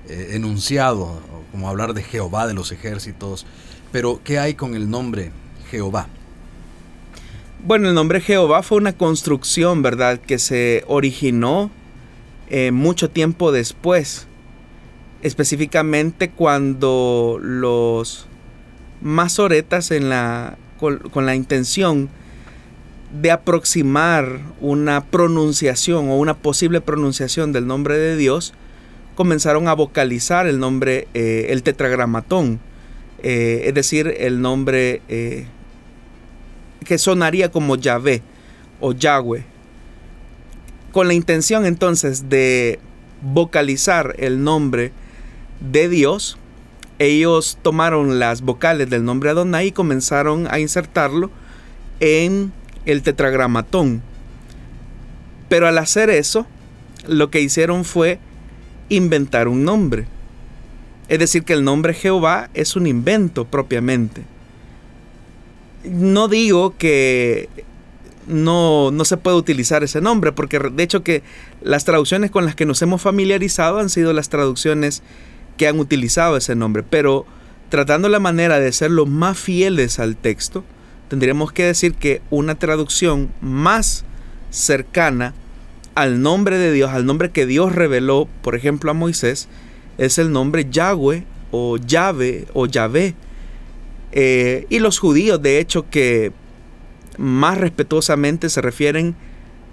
eh, 0.08 0.30
enunciado, 0.32 1.20
como 1.52 1.68
hablar 1.68 1.92
de 1.92 2.02
Jehová 2.02 2.46
de 2.46 2.54
los 2.54 2.72
ejércitos. 2.72 3.46
Pero, 3.92 4.20
¿qué 4.24 4.38
hay 4.38 4.54
con 4.54 4.74
el 4.74 4.90
nombre 4.90 5.30
Jehová? 5.70 6.08
Bueno, 7.64 7.88
el 7.88 7.94
nombre 7.94 8.20
Jehová 8.20 8.62
fue 8.62 8.78
una 8.78 8.92
construcción, 8.92 9.82
¿verdad?, 9.82 10.18
que 10.18 10.38
se 10.38 10.84
originó 10.86 11.70
eh, 12.48 12.70
mucho 12.70 13.10
tiempo 13.10 13.52
después 13.52 14.26
específicamente 15.22 16.30
cuando 16.30 17.38
los 17.40 18.26
masoretas 19.00 19.90
en 19.90 20.08
la, 20.08 20.56
con, 20.78 21.26
la 21.26 21.34
intención 21.34 22.08
de 23.20 23.30
aproximar 23.30 24.40
una 24.60 25.04
pronunciación 25.04 26.10
o 26.10 26.16
una 26.16 26.36
posible 26.36 26.80
pronunciación 26.80 27.52
del 27.52 27.66
nombre 27.66 27.96
de 27.96 28.16
Dios, 28.16 28.52
comenzaron 29.14 29.68
a 29.68 29.74
vocalizar 29.74 30.46
el 30.46 30.58
nombre, 30.58 31.08
eh, 31.14 31.46
el 31.50 31.62
tetragramatón, 31.62 32.60
eh, 33.22 33.62
es 33.66 33.74
decir, 33.74 34.14
el 34.18 34.42
nombre 34.42 35.00
eh, 35.08 35.46
que 36.84 36.98
sonaría 36.98 37.50
como 37.50 37.76
Yahvé 37.76 38.22
o 38.80 38.92
Yahweh, 38.92 39.44
con 40.92 41.08
la 41.08 41.14
intención 41.14 41.64
entonces 41.64 42.28
de 42.28 42.78
vocalizar 43.22 44.14
el 44.18 44.44
nombre 44.44 44.92
de 45.60 45.88
Dios, 45.88 46.38
ellos 46.98 47.58
tomaron 47.62 48.18
las 48.18 48.42
vocales 48.42 48.88
del 48.88 49.04
nombre 49.04 49.30
Adonai 49.30 49.68
y 49.68 49.72
comenzaron 49.72 50.46
a 50.50 50.58
insertarlo 50.58 51.30
en 52.00 52.52
el 52.86 53.02
tetragramatón. 53.02 54.02
Pero 55.48 55.66
al 55.66 55.78
hacer 55.78 56.10
eso, 56.10 56.46
lo 57.06 57.30
que 57.30 57.40
hicieron 57.40 57.84
fue 57.84 58.18
inventar 58.88 59.48
un 59.48 59.64
nombre. 59.64 60.06
Es 61.08 61.18
decir, 61.18 61.44
que 61.44 61.52
el 61.52 61.64
nombre 61.64 61.94
Jehová 61.94 62.50
es 62.54 62.76
un 62.76 62.86
invento 62.86 63.44
propiamente. 63.44 64.22
No 65.84 66.26
digo 66.26 66.76
que 66.76 67.48
no, 68.26 68.90
no 68.90 69.04
se 69.04 69.16
puede 69.16 69.36
utilizar 69.36 69.84
ese 69.84 70.00
nombre, 70.00 70.32
porque 70.32 70.58
de 70.58 70.82
hecho 70.82 71.04
que 71.04 71.22
las 71.62 71.84
traducciones 71.84 72.30
con 72.30 72.44
las 72.44 72.56
que 72.56 72.66
nos 72.66 72.82
hemos 72.82 73.02
familiarizado 73.02 73.78
han 73.78 73.88
sido 73.88 74.12
las 74.12 74.28
traducciones 74.28 75.02
que 75.56 75.68
han 75.68 75.78
utilizado 75.78 76.36
ese 76.36 76.54
nombre, 76.54 76.82
pero 76.82 77.26
tratando 77.68 78.08
la 78.08 78.20
manera 78.20 78.60
de 78.60 78.72
ser 78.72 78.90
los 78.90 79.08
más 79.08 79.38
fieles 79.38 79.98
al 79.98 80.16
texto, 80.16 80.64
tendríamos 81.08 81.52
que 81.52 81.64
decir 81.64 81.94
que 81.94 82.22
una 82.30 82.56
traducción 82.56 83.30
más 83.40 84.04
cercana 84.50 85.34
al 85.94 86.20
nombre 86.20 86.58
de 86.58 86.72
Dios, 86.72 86.90
al 86.90 87.06
nombre 87.06 87.30
que 87.30 87.46
Dios 87.46 87.74
reveló, 87.74 88.28
por 88.42 88.54
ejemplo, 88.54 88.90
a 88.90 88.94
Moisés, 88.94 89.48
es 89.98 90.18
el 90.18 90.30
nombre 90.30 90.66
Yahweh 90.70 91.24
o 91.50 91.78
Yahvé 91.78 92.46
o 92.52 92.66
Yahvé. 92.66 93.14
Eh, 94.12 94.66
y 94.68 94.78
los 94.78 94.98
judíos, 94.98 95.40
de 95.40 95.58
hecho, 95.58 95.88
que 95.88 96.32
más 97.18 97.58
respetuosamente 97.58 98.50
se 98.50 98.60
refieren 98.60 99.16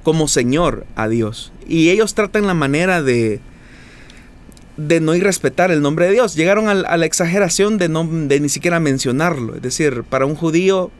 como 0.03 0.27
Señor 0.27 0.85
a 0.95 1.07
Dios. 1.07 1.51
Y 1.67 1.89
ellos 1.89 2.13
tratan 2.13 2.47
la 2.47 2.53
manera 2.53 3.01
de, 3.01 3.41
de 4.77 4.99
no 4.99 5.15
irrespetar 5.15 5.71
el 5.71 5.81
nombre 5.81 6.07
de 6.07 6.13
Dios. 6.13 6.35
Llegaron 6.35 6.67
a, 6.67 6.73
la 6.73 7.05
exageración 7.05 7.77
de, 7.77 7.89
no, 7.89 8.05
de 8.05 8.39
ni 8.39 8.49
siquiera 8.49 8.79
mencionarlo. 8.79 9.55
Es 9.55 9.61
decir, 9.61 10.03
para 10.03 10.25
un 10.25 10.35
judío 10.35 10.91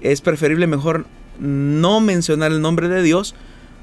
es 0.00 0.20
preferible 0.20 0.66
mejor 0.66 1.06
no 1.38 2.00
mencionar 2.00 2.52
el 2.52 2.60
nombre 2.60 2.88
de 2.88 3.02
Dios 3.02 3.34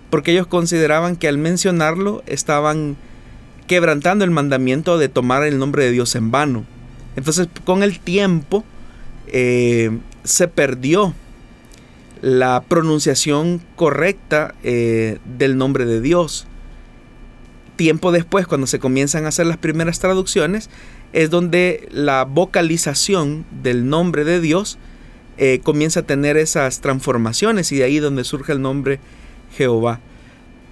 porque 0.10 0.32
ellos 0.32 0.48
consideraban 0.48 1.16
que 1.16 1.28
al 1.28 1.38
mencionarlo 1.38 2.24
estaban 2.26 2.96
quebrantando 3.68 4.24
el 4.24 4.32
mandamiento 4.32 4.98
de 4.98 5.10
tomar 5.10 5.44
el 5.44 5.58
nombre 5.60 5.84
de 5.84 5.92
Dios 5.92 6.16
en 6.16 6.32
vano. 6.32 6.66
Entonces 7.16 7.48
con 7.66 7.84
el 7.84 8.00
tiempo 8.00 8.64
eh, 9.28 9.98
se 10.24 10.48
perdió 10.48 11.14
la 12.22 12.64
pronunciación 12.68 13.62
correcta 13.76 14.56
eh, 14.64 15.20
del 15.38 15.58
nombre 15.58 15.86
de 15.86 16.02
Dios. 16.02 16.48
Tiempo 17.78 18.12
después, 18.12 18.48
cuando 18.48 18.68
se 18.68 18.80
comienzan 18.80 19.26
a 19.26 19.30
hacer 19.30 19.46
las 19.46 19.58
primeras 19.58 20.00
traducciones, 20.00 20.70
es 21.14 21.30
donde 21.30 21.88
la 21.92 22.26
vocalización 22.26 23.46
del 23.64 23.88
nombre 23.88 24.26
de 24.26 24.42
Dios 24.42 24.78
eh, 25.38 25.62
comienza 25.64 26.02
a 26.02 26.04
tener 26.04 26.36
esas 26.36 26.82
transformaciones 26.82 27.72
y 27.72 27.78
de 27.78 27.84
ahí 27.86 28.00
donde 28.00 28.24
surge 28.24 28.52
el 28.52 28.62
nombre 28.62 29.00
Jehová. 29.56 30.00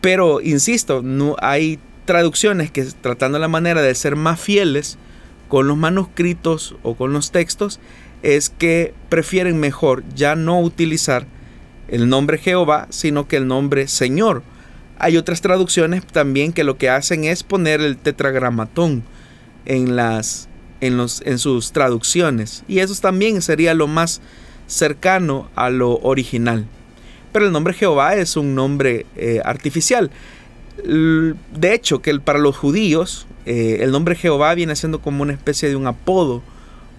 Pero, 0.01 0.41
insisto, 0.41 1.01
no 1.03 1.35
hay 1.39 1.79
traducciones 2.05 2.71
que 2.71 2.83
tratando 2.83 3.39
la 3.39 3.47
manera 3.47 3.81
de 3.81 3.95
ser 3.95 4.15
más 4.15 4.39
fieles 4.39 4.97
con 5.47 5.67
los 5.67 5.77
manuscritos 5.77 6.75
o 6.83 6.95
con 6.95 7.13
los 7.13 7.31
textos, 7.31 7.79
es 8.23 8.49
que 8.49 8.93
prefieren 9.09 9.59
mejor 9.59 10.03
ya 10.15 10.35
no 10.35 10.59
utilizar 10.59 11.27
el 11.87 12.09
nombre 12.09 12.39
Jehová, 12.39 12.87
sino 12.89 13.27
que 13.27 13.37
el 13.37 13.47
nombre 13.47 13.87
Señor. 13.87 14.41
Hay 14.97 15.17
otras 15.17 15.41
traducciones 15.41 16.05
también 16.05 16.53
que 16.53 16.63
lo 16.63 16.77
que 16.77 16.89
hacen 16.89 17.25
es 17.25 17.43
poner 17.43 17.81
el 17.81 17.97
tetragramatón 17.97 19.03
en 19.65 19.95
las 19.95 20.47
en, 20.81 20.97
los, 20.97 21.21
en 21.21 21.39
sus 21.39 21.71
traducciones 21.71 22.63
y 22.67 22.79
eso 22.79 22.93
también 23.01 23.41
sería 23.41 23.73
lo 23.73 23.87
más 23.87 24.21
cercano 24.67 25.49
a 25.55 25.69
lo 25.69 25.97
original. 25.99 26.65
Pero 27.31 27.45
el 27.45 27.51
nombre 27.51 27.73
Jehová 27.73 28.15
es 28.15 28.37
un 28.37 28.55
nombre 28.55 29.05
eh, 29.15 29.41
artificial. 29.43 30.09
De 30.83 31.73
hecho, 31.73 32.01
que 32.01 32.17
para 32.19 32.39
los 32.39 32.57
judíos 32.57 33.27
eh, 33.45 33.79
el 33.81 33.91
nombre 33.91 34.15
Jehová 34.15 34.53
viene 34.55 34.75
siendo 34.75 35.01
como 35.01 35.21
una 35.21 35.33
especie 35.33 35.69
de 35.69 35.75
un 35.75 35.87
apodo 35.87 36.41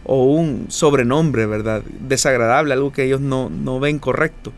o 0.04 0.24
un 0.24 0.66
sobrenombre, 0.68 1.46
¿verdad? 1.46 1.82
Desagradable, 2.00 2.72
algo 2.72 2.92
que 2.92 3.04
ellos 3.04 3.20
no, 3.20 3.50
no 3.50 3.80
ven 3.80 3.98
correcto. 3.98 4.52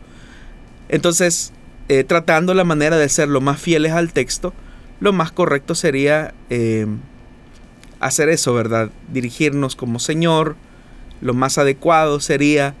Entonces, 0.89 1.53
eh, 1.89 2.03
tratando 2.03 2.53
la 2.53 2.63
manera 2.63 2.97
de 2.97 3.09
ser 3.09 3.27
lo 3.27 3.41
más 3.41 3.59
fieles 3.59 3.91
al 3.91 4.13
texto, 4.13 4.53
lo 4.99 5.11
más 5.11 5.31
correcto 5.31 5.75
sería 5.75 6.33
eh, 6.49 6.87
hacer 7.99 8.29
eso, 8.29 8.53
¿verdad? 8.53 8.89
Dirigirnos 9.11 9.75
como 9.75 9.99
Señor. 9.99 10.55
Lo 11.21 11.33
más 11.33 11.57
adecuado 11.57 12.21
sería 12.21 12.75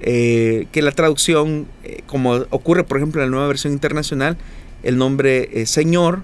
eh, 0.00 0.68
que 0.72 0.80
la 0.80 0.92
traducción, 0.92 1.66
como 2.06 2.46
ocurre 2.50 2.84
por 2.84 2.96
ejemplo 2.96 3.20
en 3.20 3.28
la 3.28 3.30
nueva 3.30 3.48
versión 3.48 3.72
internacional, 3.74 4.38
el 4.82 4.96
nombre 4.96 5.66
Señor, 5.66 6.22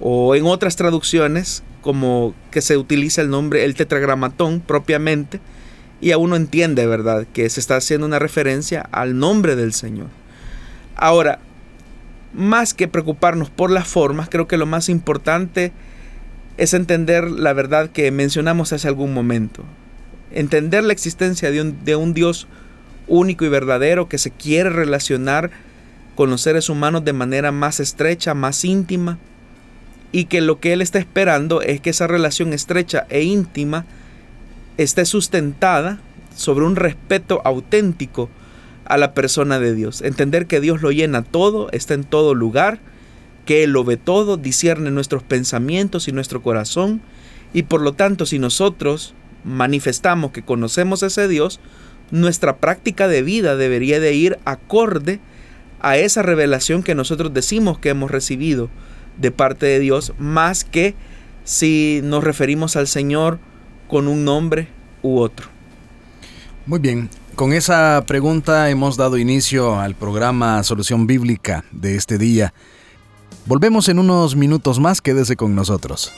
o 0.00 0.34
en 0.34 0.46
otras 0.46 0.76
traducciones, 0.76 1.62
como 1.80 2.34
que 2.50 2.60
se 2.60 2.76
utiliza 2.76 3.22
el 3.22 3.30
nombre, 3.30 3.64
el 3.64 3.74
tetragramatón 3.74 4.60
propiamente, 4.60 5.40
y 6.00 6.10
a 6.12 6.18
uno 6.18 6.36
entiende, 6.36 6.86
¿verdad?, 6.86 7.26
que 7.32 7.48
se 7.48 7.60
está 7.60 7.76
haciendo 7.76 8.06
una 8.06 8.18
referencia 8.18 8.80
al 8.92 9.18
nombre 9.18 9.56
del 9.56 9.72
Señor. 9.72 10.08
Ahora, 10.96 11.40
más 12.34 12.74
que 12.74 12.88
preocuparnos 12.88 13.48
por 13.50 13.70
las 13.70 13.86
formas, 13.88 14.28
creo 14.28 14.46
que 14.46 14.56
lo 14.56 14.66
más 14.66 14.88
importante 14.88 15.72
es 16.56 16.74
entender 16.74 17.30
la 17.30 17.52
verdad 17.52 17.90
que 17.90 18.10
mencionamos 18.10 18.72
hace 18.72 18.88
algún 18.88 19.14
momento. 19.14 19.64
Entender 20.32 20.84
la 20.84 20.92
existencia 20.92 21.50
de 21.50 21.60
un, 21.60 21.84
de 21.84 21.96
un 21.96 22.12
Dios 22.12 22.48
único 23.06 23.44
y 23.44 23.48
verdadero 23.48 24.08
que 24.08 24.18
se 24.18 24.30
quiere 24.30 24.70
relacionar 24.70 25.50
con 26.16 26.30
los 26.30 26.42
seres 26.42 26.68
humanos 26.68 27.04
de 27.04 27.12
manera 27.12 27.52
más 27.52 27.80
estrecha, 27.80 28.34
más 28.34 28.64
íntima, 28.64 29.18
y 30.12 30.26
que 30.26 30.40
lo 30.40 30.60
que 30.60 30.72
Él 30.72 30.80
está 30.80 30.98
esperando 30.98 31.60
es 31.60 31.80
que 31.80 31.90
esa 31.90 32.06
relación 32.06 32.52
estrecha 32.52 33.06
e 33.08 33.22
íntima 33.22 33.84
esté 34.76 35.04
sustentada 35.06 35.98
sobre 36.36 36.64
un 36.64 36.76
respeto 36.76 37.42
auténtico 37.44 38.28
a 38.84 38.96
la 38.96 39.14
persona 39.14 39.58
de 39.58 39.74
Dios. 39.74 40.02
Entender 40.02 40.46
que 40.46 40.60
Dios 40.60 40.82
lo 40.82 40.90
llena 40.90 41.22
todo, 41.22 41.68
está 41.72 41.94
en 41.94 42.04
todo 42.04 42.34
lugar, 42.34 42.80
que 43.44 43.64
Él 43.64 43.72
lo 43.72 43.84
ve 43.84 43.96
todo, 43.96 44.36
discierne 44.36 44.90
nuestros 44.90 45.22
pensamientos 45.22 46.08
y 46.08 46.12
nuestro 46.12 46.42
corazón. 46.42 47.00
Y 47.52 47.64
por 47.64 47.80
lo 47.80 47.92
tanto, 47.92 48.26
si 48.26 48.38
nosotros 48.38 49.14
manifestamos 49.44 50.32
que 50.32 50.42
conocemos 50.42 51.02
ese 51.02 51.28
Dios, 51.28 51.60
nuestra 52.10 52.56
práctica 52.56 53.08
de 53.08 53.22
vida 53.22 53.56
debería 53.56 54.00
de 54.00 54.14
ir 54.14 54.38
acorde 54.44 55.20
a 55.80 55.98
esa 55.98 56.22
revelación 56.22 56.82
que 56.82 56.94
nosotros 56.94 57.34
decimos 57.34 57.78
que 57.78 57.90
hemos 57.90 58.10
recibido 58.10 58.70
de 59.18 59.30
parte 59.30 59.66
de 59.66 59.78
Dios, 59.80 60.12
más 60.18 60.64
que 60.64 60.94
si 61.44 62.00
nos 62.02 62.24
referimos 62.24 62.76
al 62.76 62.88
Señor 62.88 63.38
con 63.86 64.08
un 64.08 64.24
nombre 64.24 64.68
u 65.02 65.18
otro. 65.18 65.48
Muy 66.66 66.78
bien, 66.78 67.10
con 67.34 67.52
esa 67.52 68.04
pregunta 68.06 68.70
hemos 68.70 68.96
dado 68.96 69.18
inicio 69.18 69.78
al 69.80 69.94
programa 69.94 70.62
Solución 70.62 71.06
Bíblica 71.06 71.64
de 71.72 71.96
este 71.96 72.18
día. 72.18 72.52
Volvemos 73.46 73.88
en 73.88 73.98
unos 73.98 74.36
minutos 74.36 74.78
más, 74.78 75.00
quédese 75.00 75.36
con 75.36 75.54
nosotros. 75.54 76.12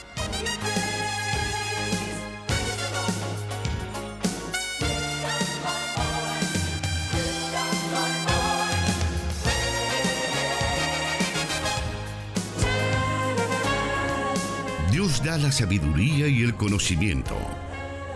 Dios 14.91 15.23
da 15.23 15.39
la 15.39 15.53
sabiduría 15.53 16.27
y 16.29 16.43
el 16.43 16.55
conocimiento. 16.55 17.37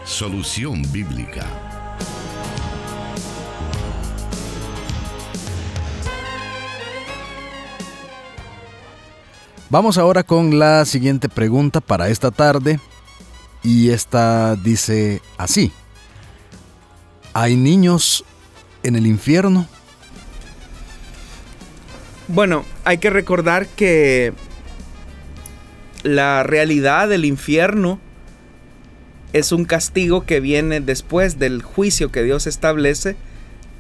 Solución 0.05 0.83
Bíblica. 0.93 1.70
Vamos 9.71 9.99
ahora 9.99 10.25
con 10.25 10.59
la 10.59 10.85
siguiente 10.85 11.29
pregunta 11.29 11.81
para 11.81 12.09
esta 12.09 12.33
tarde. 12.33 12.81
Y 13.63 13.91
esta 13.91 14.57
dice 14.57 15.23
así. 15.39 15.71
¿Hay 17.35 17.55
niños 17.55 18.25
en 18.83 18.97
el 18.97 19.07
infierno? 19.07 19.69
Bueno, 22.27 22.65
hay 22.85 22.99
que 22.99 23.11
recordar 23.11 23.69
que 23.69 24.33
la 26.03 26.43
realidad 26.43 27.09
del 27.09 27.25
infierno 27.25 28.01
es 29.33 29.53
un 29.53 29.65
castigo 29.67 30.27
que 30.27 30.41
viene 30.41 30.81
después 30.81 31.39
del 31.39 31.63
juicio 31.63 32.11
que 32.11 32.25
Dios 32.25 32.49
establece 32.49 33.15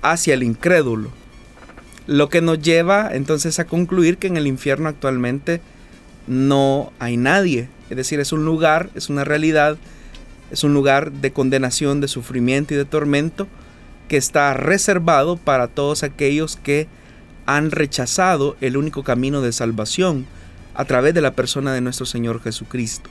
hacia 0.02 0.34
el 0.34 0.44
incrédulo. 0.44 1.10
Lo 2.06 2.28
que 2.28 2.42
nos 2.42 2.62
lleva 2.62 3.10
entonces 3.12 3.58
a 3.58 3.64
concluir 3.64 4.18
que 4.18 4.28
en 4.28 4.36
el 4.36 4.46
infierno 4.46 4.88
actualmente 4.88 5.60
no 6.30 6.92
hay 7.00 7.16
nadie. 7.16 7.68
Es 7.90 7.96
decir, 7.96 8.20
es 8.20 8.32
un 8.32 8.44
lugar, 8.44 8.88
es 8.94 9.10
una 9.10 9.24
realidad, 9.24 9.76
es 10.52 10.62
un 10.62 10.72
lugar 10.72 11.10
de 11.10 11.32
condenación, 11.32 12.00
de 12.00 12.06
sufrimiento 12.06 12.72
y 12.72 12.76
de 12.76 12.84
tormento 12.84 13.48
que 14.08 14.16
está 14.16 14.54
reservado 14.54 15.36
para 15.36 15.66
todos 15.66 16.04
aquellos 16.04 16.56
que 16.56 16.86
han 17.46 17.72
rechazado 17.72 18.56
el 18.60 18.76
único 18.76 19.02
camino 19.02 19.40
de 19.40 19.52
salvación 19.52 20.24
a 20.74 20.84
través 20.84 21.14
de 21.14 21.20
la 21.20 21.32
persona 21.32 21.74
de 21.74 21.80
nuestro 21.80 22.06
Señor 22.06 22.40
Jesucristo. 22.40 23.10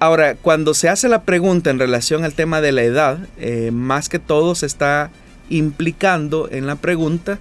Ahora, 0.00 0.34
cuando 0.34 0.72
se 0.72 0.88
hace 0.88 1.08
la 1.08 1.24
pregunta 1.24 1.68
en 1.68 1.78
relación 1.78 2.24
al 2.24 2.32
tema 2.32 2.62
de 2.62 2.72
la 2.72 2.82
edad, 2.82 3.18
eh, 3.36 3.70
más 3.70 4.08
que 4.08 4.18
todo 4.18 4.54
se 4.54 4.66
está 4.66 5.10
implicando 5.50 6.48
en 6.50 6.66
la 6.66 6.76
pregunta 6.76 7.38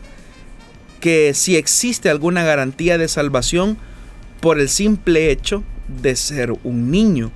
que 1.01 1.33
si 1.33 1.57
existe 1.57 2.09
alguna 2.09 2.43
garantía 2.43 2.97
de 2.97 3.09
salvación 3.09 3.77
por 4.39 4.59
el 4.59 4.69
simple 4.69 5.31
hecho 5.31 5.63
de 6.01 6.15
ser 6.15 6.53
un 6.63 6.89
niño 6.89 7.31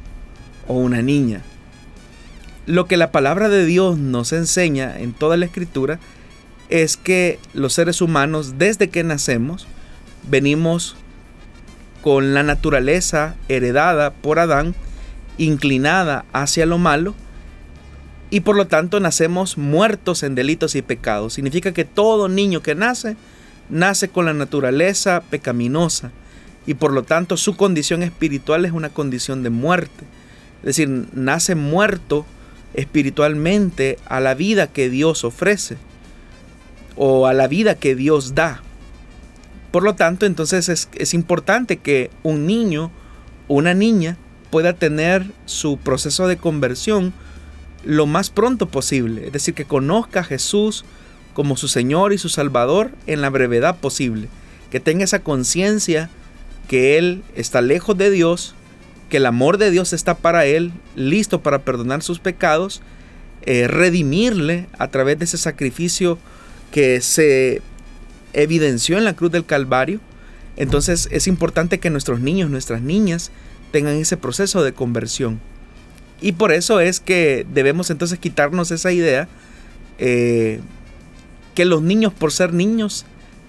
o 0.67 0.75
una 0.75 1.01
niña. 1.01 1.41
Lo 2.65 2.85
que 2.85 2.95
la 2.95 3.11
palabra 3.11 3.49
de 3.49 3.65
Dios 3.65 3.97
nos 3.97 4.31
enseña 4.31 4.97
en 4.97 5.13
toda 5.13 5.35
la 5.35 5.45
escritura 5.45 5.99
es 6.69 6.95
que 6.95 7.39
los 7.53 7.73
seres 7.73 8.01
humanos 8.01 8.57
desde 8.57 8.89
que 8.89 9.03
nacemos 9.03 9.67
venimos 10.29 10.95
con 12.01 12.33
la 12.33 12.43
naturaleza 12.43 13.35
heredada 13.49 14.13
por 14.13 14.39
Adán 14.39 14.73
inclinada 15.37 16.25
hacia 16.33 16.65
lo 16.65 16.77
malo 16.77 17.13
y 18.29 18.39
por 18.41 18.55
lo 18.55 18.67
tanto 18.67 18.99
nacemos 18.99 19.57
muertos 19.57 20.23
en 20.23 20.33
delitos 20.33 20.75
y 20.75 20.81
pecados. 20.81 21.33
Significa 21.33 21.71
que 21.71 21.85
todo 21.85 22.29
niño 22.29 22.61
que 22.61 22.73
nace 22.73 23.15
nace 23.69 24.09
con 24.09 24.25
la 24.25 24.33
naturaleza 24.33 25.21
pecaminosa 25.29 26.11
y 26.67 26.75
por 26.75 26.93
lo 26.93 27.03
tanto 27.03 27.37
su 27.37 27.55
condición 27.55 28.03
espiritual 28.03 28.65
es 28.65 28.71
una 28.71 28.89
condición 28.89 29.43
de 29.43 29.49
muerte. 29.49 30.05
Es 30.59 30.77
decir, 30.77 30.89
nace 31.13 31.55
muerto 31.55 32.25
espiritualmente 32.73 33.97
a 34.05 34.19
la 34.19 34.33
vida 34.33 34.67
que 34.67 34.89
Dios 34.89 35.23
ofrece 35.23 35.77
o 36.95 37.27
a 37.27 37.33
la 37.33 37.47
vida 37.47 37.75
que 37.75 37.95
Dios 37.95 38.35
da. 38.35 38.61
Por 39.71 39.83
lo 39.83 39.95
tanto, 39.95 40.25
entonces 40.25 40.87
es, 40.93 41.13
importante 41.13 41.77
que 41.77 42.09
un 42.23 42.45
niño 42.45 42.91
una 43.47 43.73
niña 43.73 44.17
pueda 44.49 44.73
tener 44.73 45.25
su 45.45 45.77
proceso 45.77 46.27
de 46.27 46.37
conversión 46.37 47.13
lo 47.83 48.07
más 48.07 48.29
pronto 48.29 48.67
posible. 48.67 49.27
Es 49.27 49.33
decir, 49.33 49.53
que 49.53 49.65
conozca 49.65 50.21
a 50.21 50.23
Jesús 50.23 50.85
como 51.35 51.55
su 51.55 51.67
Señor 51.67 52.11
y 52.11 52.17
su 52.17 52.29
Salvador 52.29 52.89
en 53.05 53.21
la 53.21 53.29
brevedad 53.29 53.77
posible. 53.77 54.29
Que 54.71 54.79
tenga 54.79 55.03
esa 55.03 55.19
conciencia 55.19 56.09
que 56.67 56.97
Él 56.97 57.21
está 57.35 57.61
lejos 57.61 57.95
de 57.95 58.09
Dios 58.09 58.55
que 59.09 59.17
el 59.17 59.25
amor 59.25 59.57
de 59.57 59.71
Dios 59.71 59.93
está 59.93 60.15
para 60.15 60.45
él, 60.45 60.71
listo 60.95 61.41
para 61.41 61.59
perdonar 61.59 62.01
sus 62.01 62.19
pecados, 62.19 62.81
eh, 63.43 63.67
redimirle 63.67 64.67
a 64.79 64.89
través 64.89 65.19
de 65.19 65.25
ese 65.25 65.37
sacrificio 65.37 66.17
que 66.71 67.01
se 67.01 67.61
evidenció 68.33 68.97
en 68.97 69.05
la 69.05 69.15
cruz 69.15 69.31
del 69.31 69.45
Calvario. 69.45 69.99
Entonces 70.57 71.07
es 71.11 71.27
importante 71.27 71.79
que 71.79 71.89
nuestros 71.89 72.19
niños, 72.19 72.49
nuestras 72.49 72.81
niñas, 72.81 73.31
tengan 73.71 73.95
ese 73.95 74.17
proceso 74.17 74.63
de 74.63 74.73
conversión. 74.73 75.39
Y 76.21 76.31
por 76.31 76.51
eso 76.51 76.79
es 76.79 76.99
que 76.99 77.45
debemos 77.53 77.89
entonces 77.89 78.17
quitarnos 78.17 78.71
esa 78.71 78.91
idea 78.91 79.27
eh, 79.97 80.61
que 81.55 81.65
los 81.65 81.81
niños 81.81 82.13
por 82.13 82.31
ser 82.31 82.53
niños 82.53 83.05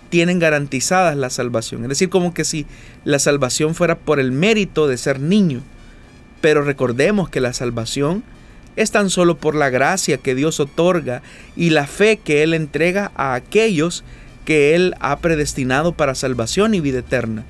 tienen 0.08 0.38
garantizadas 0.38 1.16
la 1.16 1.30
salvación. 1.30 1.82
Es 1.82 1.90
decir, 1.90 2.08
como 2.08 2.32
que 2.32 2.44
si 2.44 2.66
la 3.04 3.18
salvación 3.18 3.74
fuera 3.74 3.98
por 3.98 4.20
el 4.20 4.32
mérito 4.32 4.86
de 4.86 4.96
ser 4.96 5.20
niño. 5.20 5.60
Pero 6.40 6.62
recordemos 6.62 7.28
que 7.28 7.40
la 7.40 7.52
salvación 7.52 8.22
es 8.76 8.90
tan 8.90 9.10
solo 9.10 9.36
por 9.36 9.54
la 9.54 9.70
gracia 9.70 10.18
que 10.18 10.34
Dios 10.34 10.60
otorga 10.60 11.22
y 11.56 11.70
la 11.70 11.86
fe 11.86 12.18
que 12.18 12.42
Él 12.42 12.54
entrega 12.54 13.10
a 13.16 13.34
aquellos 13.34 14.04
que 14.44 14.74
Él 14.74 14.94
ha 15.00 15.18
predestinado 15.18 15.92
para 15.92 16.14
salvación 16.14 16.74
y 16.74 16.80
vida 16.80 17.00
eterna. 17.00 17.44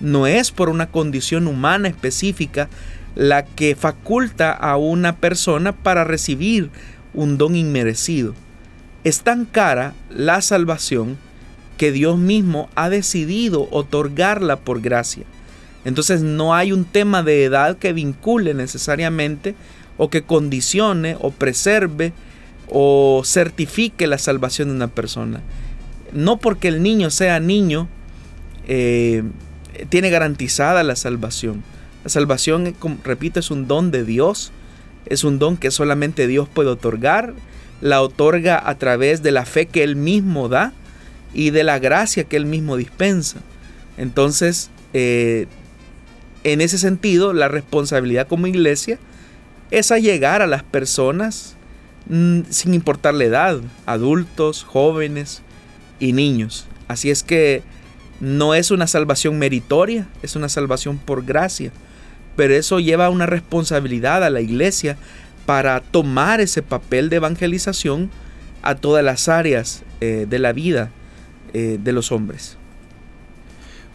No 0.00 0.26
es 0.26 0.50
por 0.50 0.68
una 0.68 0.86
condición 0.86 1.46
humana 1.46 1.88
específica 1.88 2.68
la 3.14 3.44
que 3.44 3.76
faculta 3.76 4.52
a 4.52 4.76
una 4.76 5.16
persona 5.16 5.72
para 5.72 6.04
recibir 6.04 6.70
un 7.12 7.38
don 7.38 7.54
inmerecido. 7.54 8.34
Es 9.04 9.22
tan 9.22 9.44
cara 9.44 9.94
la 10.10 10.42
salvación 10.42 11.16
que 11.78 11.92
Dios 11.92 12.18
mismo 12.18 12.68
ha 12.74 12.90
decidido 12.90 13.68
otorgarla 13.70 14.56
por 14.56 14.80
gracia. 14.80 15.24
Entonces 15.84 16.20
no 16.20 16.54
hay 16.54 16.72
un 16.72 16.84
tema 16.84 17.22
de 17.22 17.44
edad 17.44 17.78
que 17.78 17.94
vincule 17.94 18.52
necesariamente 18.52 19.54
o 19.96 20.10
que 20.10 20.22
condicione 20.22 21.16
o 21.20 21.30
preserve 21.30 22.12
o 22.68 23.22
certifique 23.24 24.06
la 24.06 24.18
salvación 24.18 24.68
de 24.68 24.74
una 24.74 24.88
persona. 24.88 25.40
No 26.12 26.36
porque 26.36 26.68
el 26.68 26.82
niño 26.82 27.10
sea 27.10 27.40
niño 27.40 27.88
eh, 28.68 29.22
tiene 29.88 30.10
garantizada 30.10 30.82
la 30.82 30.96
salvación. 30.96 31.62
La 32.04 32.10
salvación, 32.10 32.74
repito, 33.04 33.40
es 33.40 33.50
un 33.50 33.66
don 33.66 33.90
de 33.90 34.04
Dios, 34.04 34.52
es 35.06 35.24
un 35.24 35.38
don 35.38 35.56
que 35.56 35.70
solamente 35.70 36.26
Dios 36.26 36.48
puede 36.48 36.70
otorgar, 36.70 37.34
la 37.80 38.02
otorga 38.02 38.60
a 38.68 38.76
través 38.76 39.22
de 39.22 39.30
la 39.30 39.44
fe 39.44 39.66
que 39.66 39.82
Él 39.82 39.96
mismo 39.96 40.48
da 40.48 40.72
y 41.32 41.50
de 41.50 41.64
la 41.64 41.78
gracia 41.78 42.24
que 42.24 42.36
Él 42.36 42.46
mismo 42.46 42.76
dispensa. 42.76 43.40
Entonces, 43.96 44.70
eh, 44.92 45.46
en 46.44 46.60
ese 46.60 46.78
sentido, 46.78 47.32
la 47.32 47.48
responsabilidad 47.48 48.26
como 48.26 48.46
iglesia 48.46 48.98
es 49.70 49.90
llegar 49.90 50.42
a 50.42 50.46
las 50.46 50.62
personas 50.62 51.56
mm, 52.08 52.40
sin 52.50 52.74
importar 52.74 53.14
la 53.14 53.24
edad, 53.24 53.60
adultos, 53.86 54.64
jóvenes 54.64 55.42
y 55.98 56.12
niños. 56.12 56.66
Así 56.88 57.10
es 57.10 57.22
que 57.22 57.62
no 58.20 58.54
es 58.54 58.70
una 58.70 58.86
salvación 58.86 59.38
meritoria, 59.38 60.08
es 60.22 60.36
una 60.36 60.48
salvación 60.48 60.98
por 60.98 61.24
gracia. 61.24 61.72
Pero 62.36 62.54
eso 62.54 62.80
lleva 62.80 63.10
una 63.10 63.26
responsabilidad 63.26 64.24
a 64.24 64.30
la 64.30 64.40
iglesia 64.40 64.96
para 65.46 65.80
tomar 65.80 66.40
ese 66.40 66.62
papel 66.62 67.08
de 67.08 67.16
evangelización 67.16 68.10
a 68.62 68.74
todas 68.74 69.04
las 69.04 69.28
áreas 69.28 69.82
eh, 70.00 70.26
de 70.28 70.38
la 70.38 70.52
vida 70.52 70.90
eh, 71.52 71.78
de 71.82 71.92
los 71.92 72.12
hombres. 72.12 72.56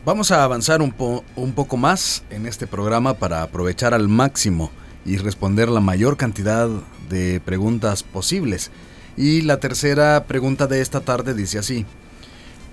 Vamos 0.06 0.32
a 0.32 0.44
avanzar 0.44 0.82
un, 0.82 0.94
un 1.36 1.54
poco 1.54 1.78
más 1.78 2.24
en 2.30 2.46
este 2.46 2.68
programa 2.68 3.16
para 3.16 3.42
aprovechar 3.42 3.94
al 3.94 4.08
máximo 4.08 4.72
y 5.06 5.18
responder 5.18 5.70
la 5.70 5.80
mayor 5.80 6.18
cantidad 6.18 6.70
de 7.10 7.40
preguntas 7.40 8.04
posibles. 8.04 8.72
Y 9.18 9.42
la 9.42 9.60
tercera 9.60 10.26
pregunta 10.28 10.68
de 10.68 10.82
esta 10.82 11.02
tarde 11.02 11.34
dice 11.34 11.60
así. 11.60 11.86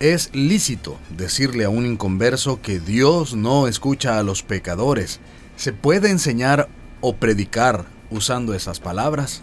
¿Es 0.01 0.31
lícito 0.35 0.99
decirle 1.17 1.65
a 1.65 1.69
un 1.69 1.87
inconverso 1.87 2.61
que 2.61 2.81
Dios 2.81 3.35
no 3.37 3.69
escucha 3.69 4.19
a 4.19 4.25
los 4.25 4.43
pecadores? 4.43 5.21
¿Se 5.57 5.73
puede 5.73 6.11
enseñar 6.11 6.69
o 7.01 7.15
predicar 7.15 7.85
usando 8.12 8.55
esas 8.55 8.81
palabras? 8.81 9.42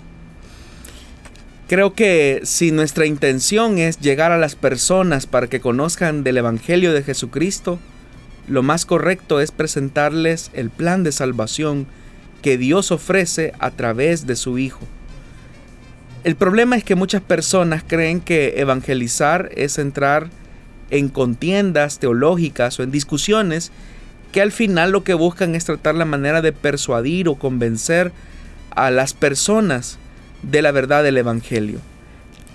Creo 1.67 1.93
que 1.93 2.41
si 2.43 2.71
nuestra 2.71 3.05
intención 3.05 3.77
es 3.77 3.99
llegar 3.99 4.32
a 4.32 4.38
las 4.38 4.55
personas 4.55 5.27
para 5.27 5.47
que 5.47 5.60
conozcan 5.60 6.23
del 6.23 6.38
Evangelio 6.38 6.93
de 6.93 7.03
Jesucristo, 7.03 7.79
lo 8.47 8.63
más 8.63 8.86
correcto 8.86 9.39
es 9.39 9.51
presentarles 9.51 10.49
el 10.53 10.71
plan 10.71 11.03
de 11.03 11.12
salvación 11.12 11.86
que 12.41 12.58
Dios 12.58 12.91
ofrece 12.91 13.53
a 13.60 13.69
través 13.71 14.25
de 14.25 14.36
su 14.36 14.58
Hijo. 14.58 14.79
El 16.23 16.36
problema 16.36 16.75
es 16.75 16.84
que 16.84 16.95
muchas 16.95 17.21
personas 17.21 17.84
creen 17.86 18.19
que 18.19 18.55
evangelizar 18.58 19.51
es 19.55 19.77
entrar 19.77 20.29
en 20.89 21.10
contiendas 21.10 21.99
teológicas 21.99 22.79
o 22.79 22.84
en 22.84 22.91
discusiones 22.91 23.71
que 24.32 24.41
al 24.41 24.51
final 24.51 24.91
lo 24.91 25.03
que 25.03 25.13
buscan 25.13 25.55
es 25.55 25.65
tratar 25.65 25.95
la 25.95 26.05
manera 26.05 26.41
de 26.41 26.51
persuadir 26.51 27.29
o 27.29 27.36
convencer 27.36 28.12
a 28.71 28.91
las 28.91 29.13
personas 29.13 29.97
de 30.43 30.62
la 30.62 30.71
verdad 30.71 31.03
del 31.03 31.17
Evangelio. 31.17 31.79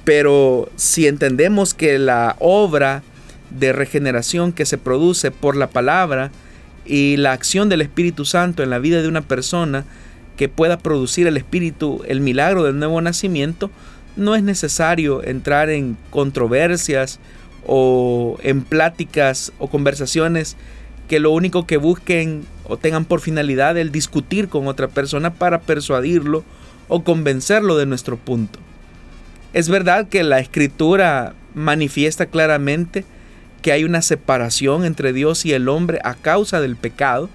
Pero 0.04 0.70
si 0.76 1.06
entendemos 1.06 1.74
que 1.74 1.98
la 1.98 2.36
obra 2.38 3.02
de 3.50 3.72
regeneración 3.72 4.52
que 4.52 4.66
se 4.66 4.78
produce 4.78 5.30
por 5.30 5.56
la 5.56 5.68
palabra 5.68 6.30
y 6.84 7.16
la 7.16 7.32
acción 7.32 7.68
del 7.68 7.82
Espíritu 7.82 8.24
Santo 8.24 8.62
en 8.62 8.70
la 8.70 8.78
vida 8.78 9.00
de 9.00 9.08
una 9.08 9.22
persona 9.22 9.84
que 10.36 10.48
pueda 10.48 10.78
producir 10.78 11.26
el 11.26 11.36
Espíritu, 11.36 12.02
el 12.06 12.20
milagro 12.20 12.64
del 12.64 12.78
nuevo 12.78 13.00
nacimiento, 13.00 13.70
no 14.16 14.34
es 14.34 14.42
necesario 14.42 15.24
entrar 15.24 15.70
en 15.70 15.96
controversias 16.10 17.18
o 17.66 18.38
en 18.42 18.62
pláticas 18.62 19.52
o 19.58 19.68
conversaciones 19.68 20.56
que 21.08 21.20
lo 21.20 21.30
único 21.30 21.66
que 21.66 21.76
busquen 21.76 22.44
o 22.64 22.76
tengan 22.76 23.04
por 23.04 23.20
finalidad 23.20 23.76
el 23.76 23.92
discutir 23.92 24.48
con 24.48 24.66
otra 24.68 24.88
persona 24.88 25.34
para 25.34 25.60
persuadirlo 25.60 26.44
o 26.88 27.04
convencerlo 27.04 27.76
de 27.76 27.86
nuestro 27.86 28.16
punto. 28.16 28.58
Es 29.52 29.68
verdad 29.68 30.08
que 30.08 30.24
la 30.24 30.40
escritura 30.40 31.34
manifiesta 31.54 32.26
claramente 32.26 33.04
que 33.62 33.72
hay 33.72 33.84
una 33.84 34.02
separación 34.02 34.84
entre 34.84 35.12
Dios 35.12 35.46
y 35.46 35.52
el 35.52 35.68
hombre 35.68 36.00
a 36.04 36.14
causa 36.14 36.60
del 36.60 36.76
pecado 36.76 37.30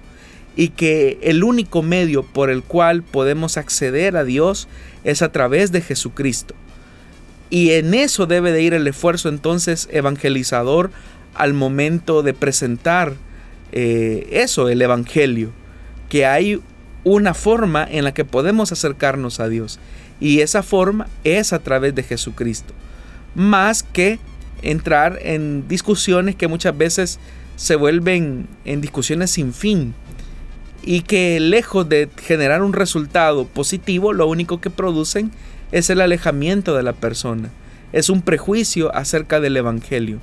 y 0.56 0.68
que 0.68 1.18
el 1.22 1.42
único 1.42 1.82
medio 1.82 2.22
por 2.22 2.50
el 2.50 2.62
cual 2.62 3.02
podemos 3.02 3.56
acceder 3.56 4.16
a 4.16 4.24
Dios 4.24 4.68
es 5.04 5.22
a 5.22 5.32
través 5.32 5.72
de 5.72 5.80
Jesucristo. 5.80 6.54
Y 7.48 7.72
en 7.72 7.94
eso 7.94 8.26
debe 8.26 8.52
de 8.52 8.62
ir 8.62 8.74
el 8.74 8.86
esfuerzo 8.86 9.28
entonces 9.28 9.88
evangelizador 9.90 10.90
al 11.34 11.52
momento 11.52 12.22
de 12.22 12.34
presentar 12.34 13.14
eh, 13.72 14.28
eso, 14.32 14.68
el 14.68 14.82
Evangelio, 14.82 15.50
que 16.08 16.26
hay 16.26 16.60
una 17.04 17.34
forma 17.34 17.86
en 17.88 18.04
la 18.04 18.12
que 18.12 18.24
podemos 18.24 18.72
acercarnos 18.72 19.40
a 19.40 19.48
Dios. 19.48 19.78
Y 20.20 20.40
esa 20.40 20.62
forma 20.62 21.08
es 21.24 21.52
a 21.52 21.60
través 21.60 21.94
de 21.94 22.02
Jesucristo. 22.02 22.74
Más 23.34 23.82
que 23.82 24.18
entrar 24.62 25.18
en 25.22 25.66
discusiones 25.68 26.36
que 26.36 26.48
muchas 26.48 26.76
veces 26.76 27.18
se 27.56 27.76
vuelven 27.76 28.46
en 28.64 28.80
discusiones 28.80 29.30
sin 29.30 29.54
fin. 29.54 29.94
Y 30.82 31.02
que 31.02 31.40
lejos 31.40 31.88
de 31.88 32.08
generar 32.22 32.62
un 32.62 32.72
resultado 32.72 33.46
positivo, 33.46 34.12
lo 34.12 34.26
único 34.26 34.60
que 34.60 34.70
producen 34.70 35.30
es 35.72 35.90
el 35.90 36.00
alejamiento 36.00 36.74
de 36.74 36.82
la 36.82 36.92
persona. 36.92 37.50
Es 37.92 38.08
un 38.10 38.22
prejuicio 38.22 38.94
acerca 38.94 39.40
del 39.40 39.56
Evangelio. 39.56 40.20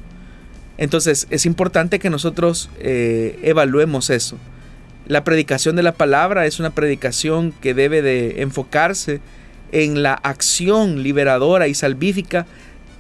Entonces 0.78 1.28
es 1.30 1.46
importante 1.46 2.00
que 2.00 2.10
nosotros 2.10 2.70
eh, 2.80 3.40
evaluemos 3.44 4.10
eso. 4.10 4.38
La 5.08 5.24
predicación 5.24 5.76
de 5.76 5.84
la 5.84 5.94
palabra 5.94 6.46
es 6.46 6.60
una 6.60 6.72
predicación 6.72 7.54
que 7.62 7.74
debe 7.74 8.02
de 8.02 8.42
enfocarse 8.42 9.22
en 9.72 10.04
la 10.04 10.13
acción 10.13 11.02
liberadora 11.04 11.68
y 11.68 11.74
salvífica 11.74 12.46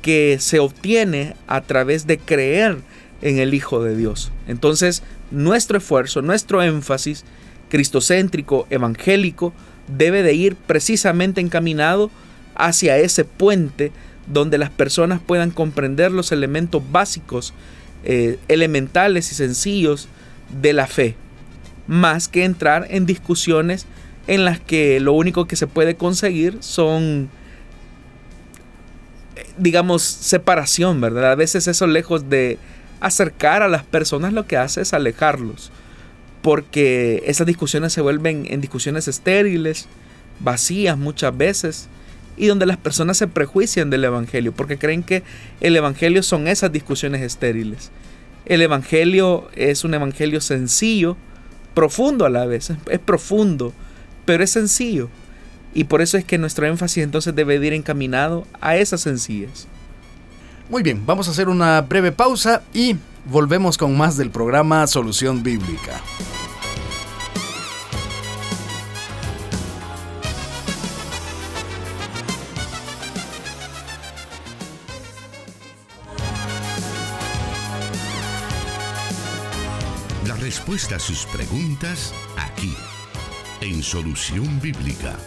que 0.01 0.37
se 0.39 0.59
obtiene 0.59 1.35
a 1.47 1.61
través 1.61 2.07
de 2.07 2.17
creer 2.17 2.77
en 3.21 3.39
el 3.39 3.53
Hijo 3.53 3.83
de 3.83 3.95
Dios. 3.95 4.31
Entonces, 4.47 5.03
nuestro 5.31 5.77
esfuerzo, 5.77 6.21
nuestro 6.21 6.63
énfasis 6.63 7.25
cristocéntrico, 7.69 8.67
evangélico, 8.69 9.53
debe 9.87 10.23
de 10.23 10.33
ir 10.33 10.55
precisamente 10.55 11.41
encaminado 11.41 12.09
hacia 12.55 12.97
ese 12.97 13.25
puente 13.25 13.91
donde 14.27 14.57
las 14.57 14.69
personas 14.69 15.21
puedan 15.25 15.51
comprender 15.51 16.11
los 16.11 16.31
elementos 16.31 16.81
básicos, 16.91 17.53
eh, 18.03 18.37
elementales 18.47 19.31
y 19.31 19.35
sencillos 19.35 20.07
de 20.61 20.73
la 20.73 20.87
fe 20.87 21.15
más 21.87 22.27
que 22.27 22.43
entrar 22.43 22.85
en 22.89 23.05
discusiones 23.05 23.85
en 24.27 24.45
las 24.45 24.59
que 24.59 24.99
lo 24.99 25.13
único 25.13 25.47
que 25.47 25.55
se 25.55 25.67
puede 25.67 25.95
conseguir 25.95 26.57
son, 26.59 27.29
digamos, 29.57 30.03
separación, 30.03 30.99
¿verdad? 30.99 31.31
A 31.31 31.35
veces 31.35 31.67
eso 31.67 31.87
lejos 31.87 32.29
de 32.29 32.59
acercar 32.99 33.61
a 33.61 33.69
las 33.69 33.83
personas 33.83 34.33
lo 34.33 34.45
que 34.45 34.57
hace 34.57 34.81
es 34.81 34.93
alejarlos, 34.93 35.71
porque 36.41 37.23
esas 37.25 37.47
discusiones 37.47 37.93
se 37.93 38.01
vuelven 38.01 38.45
en 38.49 38.59
discusiones 38.59 39.07
estériles, 39.07 39.87
vacías 40.41 40.97
muchas 40.97 41.35
veces, 41.35 41.87
y 42.37 42.47
donde 42.47 42.65
las 42.65 42.77
personas 42.77 43.17
se 43.17 43.27
prejuician 43.27 43.89
del 43.89 44.05
Evangelio, 44.05 44.53
porque 44.53 44.77
creen 44.77 45.03
que 45.03 45.23
el 45.59 45.75
Evangelio 45.75 46.23
son 46.23 46.47
esas 46.47 46.71
discusiones 46.71 47.21
estériles. 47.21 47.91
El 48.45 48.61
Evangelio 48.61 49.49
es 49.55 49.83
un 49.83 49.93
Evangelio 49.93 50.39
sencillo, 50.39 51.17
profundo 51.73 52.25
a 52.25 52.29
la 52.29 52.45
vez, 52.45 52.71
es 52.89 52.99
profundo, 52.99 53.73
pero 54.25 54.43
es 54.43 54.51
sencillo. 54.51 55.09
Y 55.73 55.83
por 55.83 56.01
eso 56.01 56.17
es 56.17 56.25
que 56.25 56.37
nuestro 56.37 56.65
énfasis 56.65 57.03
entonces 57.03 57.35
debe 57.35 57.55
ir 57.55 57.73
encaminado 57.73 58.47
a 58.61 58.77
esas 58.77 59.01
sencillas. 59.01 59.67
Muy 60.69 60.83
bien, 60.83 61.05
vamos 61.05 61.27
a 61.27 61.31
hacer 61.31 61.49
una 61.49 61.81
breve 61.81 62.11
pausa 62.11 62.61
y 62.73 62.95
volvemos 63.25 63.77
con 63.77 63.97
más 63.97 64.17
del 64.17 64.31
programa 64.31 64.85
Solución 64.87 65.43
Bíblica. 65.43 66.01
Respuesta 80.47 80.95
a 80.95 80.99
sus 80.99 81.25
preguntas 81.25 82.13
aquí, 82.37 82.73
en 83.59 83.83
Solución 83.83 84.61
Bíblica. 84.61 85.17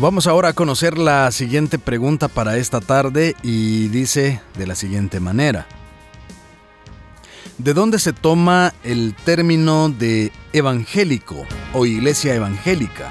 Vamos 0.00 0.26
ahora 0.26 0.48
a 0.48 0.52
conocer 0.54 0.98
la 0.98 1.30
siguiente 1.30 1.78
pregunta 1.78 2.26
para 2.26 2.56
esta 2.56 2.80
tarde 2.80 3.36
y 3.44 3.86
dice 3.90 4.40
de 4.58 4.66
la 4.66 4.74
siguiente 4.74 5.20
manera. 5.20 5.68
¿De 7.62 7.74
dónde 7.74 7.98
se 7.98 8.14
toma 8.14 8.72
el 8.84 9.14
término 9.14 9.90
de 9.90 10.32
evangélico 10.54 11.44
o 11.74 11.84
iglesia 11.84 12.34
evangélica? 12.34 13.10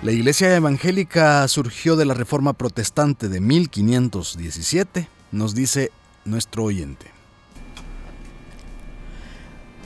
La 0.00 0.12
iglesia 0.12 0.54
evangélica 0.54 1.48
surgió 1.48 1.96
de 1.96 2.04
la 2.04 2.14
Reforma 2.14 2.52
Protestante 2.52 3.28
de 3.28 3.40
1517, 3.40 5.08
nos 5.32 5.56
dice 5.56 5.90
nuestro 6.24 6.62
oyente. 6.62 7.06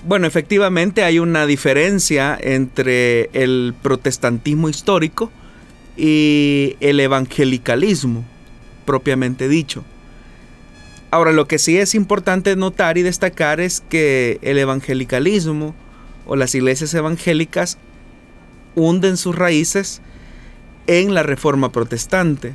Bueno, 0.06 0.26
efectivamente 0.26 1.02
hay 1.02 1.18
una 1.18 1.46
diferencia 1.46 2.38
entre 2.38 3.30
el 3.32 3.74
protestantismo 3.82 4.68
histórico 4.68 5.32
y 5.96 6.76
el 6.80 7.00
evangelicalismo, 7.00 8.22
propiamente 8.84 9.48
dicho. 9.48 9.82
Ahora, 11.10 11.32
lo 11.32 11.48
que 11.48 11.58
sí 11.58 11.78
es 11.78 11.94
importante 11.94 12.54
notar 12.56 12.98
y 12.98 13.02
destacar 13.02 13.60
es 13.60 13.82
que 13.88 14.38
el 14.42 14.58
evangelicalismo 14.58 15.74
o 16.26 16.36
las 16.36 16.54
iglesias 16.54 16.92
evangélicas 16.92 17.78
hunden 18.74 19.16
sus 19.16 19.34
raíces 19.34 20.02
en 20.86 21.14
la 21.14 21.22
reforma 21.22 21.72
protestante. 21.72 22.54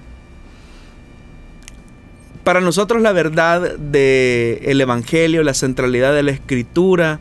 Para 2.44 2.62
nosotros 2.62 3.02
la 3.02 3.14
verdad 3.14 3.78
del 3.78 4.60
el 4.64 4.82
evangelio, 4.82 5.44
la 5.44 5.54
centralidad 5.54 6.14
de 6.14 6.24
la 6.24 6.32
escritura, 6.32 7.20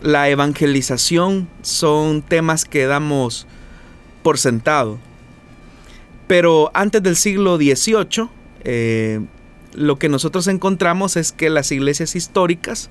la 0.00 0.28
evangelización 0.28 1.48
son 1.62 2.22
temas 2.22 2.64
que 2.64 2.86
damos 2.86 3.46
por 4.22 4.38
sentado. 4.38 4.98
Pero 6.28 6.70
antes 6.72 7.02
del 7.02 7.16
siglo 7.16 7.56
XVIII, 7.56 8.28
lo 9.74 9.98
que 9.98 10.08
nosotros 10.08 10.46
encontramos 10.48 11.16
es 11.16 11.32
que 11.32 11.50
las 11.50 11.70
iglesias 11.72 12.16
históricas, 12.16 12.90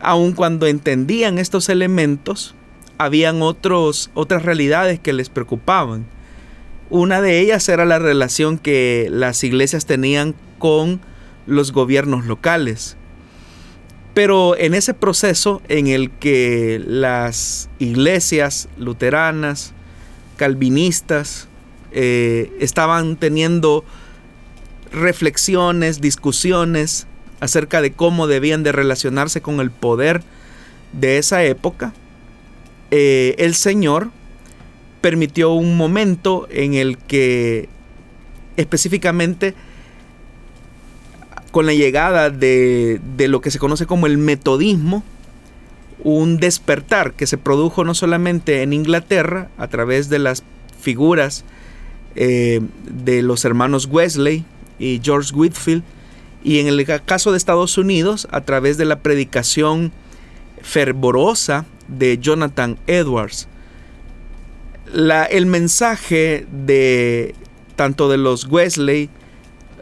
aun 0.00 0.32
cuando 0.32 0.66
entendían 0.66 1.38
estos 1.38 1.68
elementos, 1.68 2.54
habían 2.98 3.42
otros, 3.42 4.10
otras 4.14 4.42
realidades 4.44 4.98
que 5.00 5.12
les 5.12 5.28
preocupaban. 5.28 6.06
Una 6.88 7.20
de 7.20 7.40
ellas 7.40 7.68
era 7.68 7.84
la 7.84 7.98
relación 7.98 8.58
que 8.58 9.08
las 9.10 9.42
iglesias 9.42 9.86
tenían 9.86 10.34
con 10.58 11.00
los 11.46 11.72
gobiernos 11.72 12.26
locales. 12.26 12.96
Pero 14.14 14.56
en 14.56 14.72
ese 14.72 14.94
proceso 14.94 15.60
en 15.68 15.88
el 15.88 16.10
que 16.10 16.80
las 16.84 17.68
iglesias 17.78 18.68
luteranas, 18.78 19.74
calvinistas, 20.36 21.48
eh, 21.92 22.50
estaban 22.60 23.16
teniendo 23.16 23.84
reflexiones, 24.96 26.00
discusiones 26.00 27.06
acerca 27.40 27.82
de 27.82 27.92
cómo 27.92 28.26
debían 28.26 28.62
de 28.62 28.72
relacionarse 28.72 29.42
con 29.42 29.60
el 29.60 29.70
poder 29.70 30.22
de 30.92 31.18
esa 31.18 31.44
época, 31.44 31.92
eh, 32.90 33.34
el 33.38 33.54
Señor 33.54 34.10
permitió 35.00 35.52
un 35.52 35.76
momento 35.76 36.48
en 36.50 36.74
el 36.74 36.98
que 36.98 37.68
específicamente 38.56 39.54
con 41.50 41.66
la 41.66 41.74
llegada 41.74 42.30
de, 42.30 43.00
lo 43.18 43.40
que 43.40 43.50
se 43.50 43.58
conoce 43.58 43.86
como 43.86 44.06
el 44.06 44.18
metodismo, 44.18 45.04
un 46.02 46.38
despertar 46.38 47.12
que 47.12 47.26
se 47.26 47.38
produjo 47.38 47.84
no 47.84 47.94
solamente 47.94 48.62
en 48.62 48.72
Inglaterra 48.72 49.48
a 49.56 49.68
través 49.68 50.08
de 50.08 50.18
las 50.18 50.42
figuras 50.80 51.44
eh, 52.14 52.60
de 52.84 53.22
los 53.22 53.44
hermanos 53.44 53.86
Wesley, 53.86 54.44
y 54.78 55.00
George 55.02 55.34
Whitfield, 55.34 55.82
y 56.42 56.60
en 56.60 56.68
el 56.68 56.84
caso 57.04 57.32
de 57.32 57.38
Estados 57.38 57.76
Unidos, 57.78 58.28
a 58.30 58.42
través 58.42 58.76
de 58.76 58.84
la 58.84 59.00
predicación 59.00 59.92
fervorosa 60.62 61.66
de 61.88 62.18
Jonathan 62.18 62.78
Edwards. 62.86 63.48
La, 64.92 65.24
el 65.24 65.46
mensaje 65.46 66.46
de 66.50 67.34
tanto 67.74 68.08
de 68.08 68.16
los 68.16 68.46
Wesley 68.46 69.10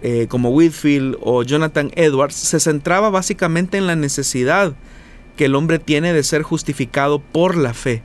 eh, 0.02 0.26
como 0.28 0.50
Whitfield 0.50 1.16
o 1.20 1.42
Jonathan 1.42 1.90
Edwards 1.94 2.34
se 2.34 2.60
centraba 2.60 3.10
básicamente 3.10 3.78
en 3.78 3.86
la 3.86 3.96
necesidad 3.96 4.74
que 5.36 5.46
el 5.46 5.54
hombre 5.54 5.78
tiene 5.78 6.12
de 6.12 6.22
ser 6.22 6.42
justificado 6.42 7.20
por 7.20 7.56
la 7.56 7.74
fe. 7.74 8.02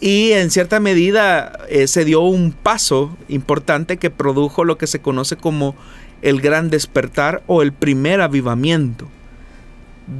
Y 0.00 0.32
en 0.32 0.50
cierta 0.50 0.78
medida 0.80 1.58
eh, 1.68 1.88
se 1.88 2.04
dio 2.04 2.20
un 2.20 2.52
paso 2.52 3.16
importante 3.28 3.96
que 3.96 4.10
produjo 4.10 4.64
lo 4.64 4.78
que 4.78 4.86
se 4.86 5.00
conoce 5.00 5.36
como 5.36 5.74
el 6.22 6.40
gran 6.40 6.70
despertar 6.70 7.42
o 7.46 7.62
el 7.62 7.72
primer 7.72 8.20
avivamiento. 8.20 9.08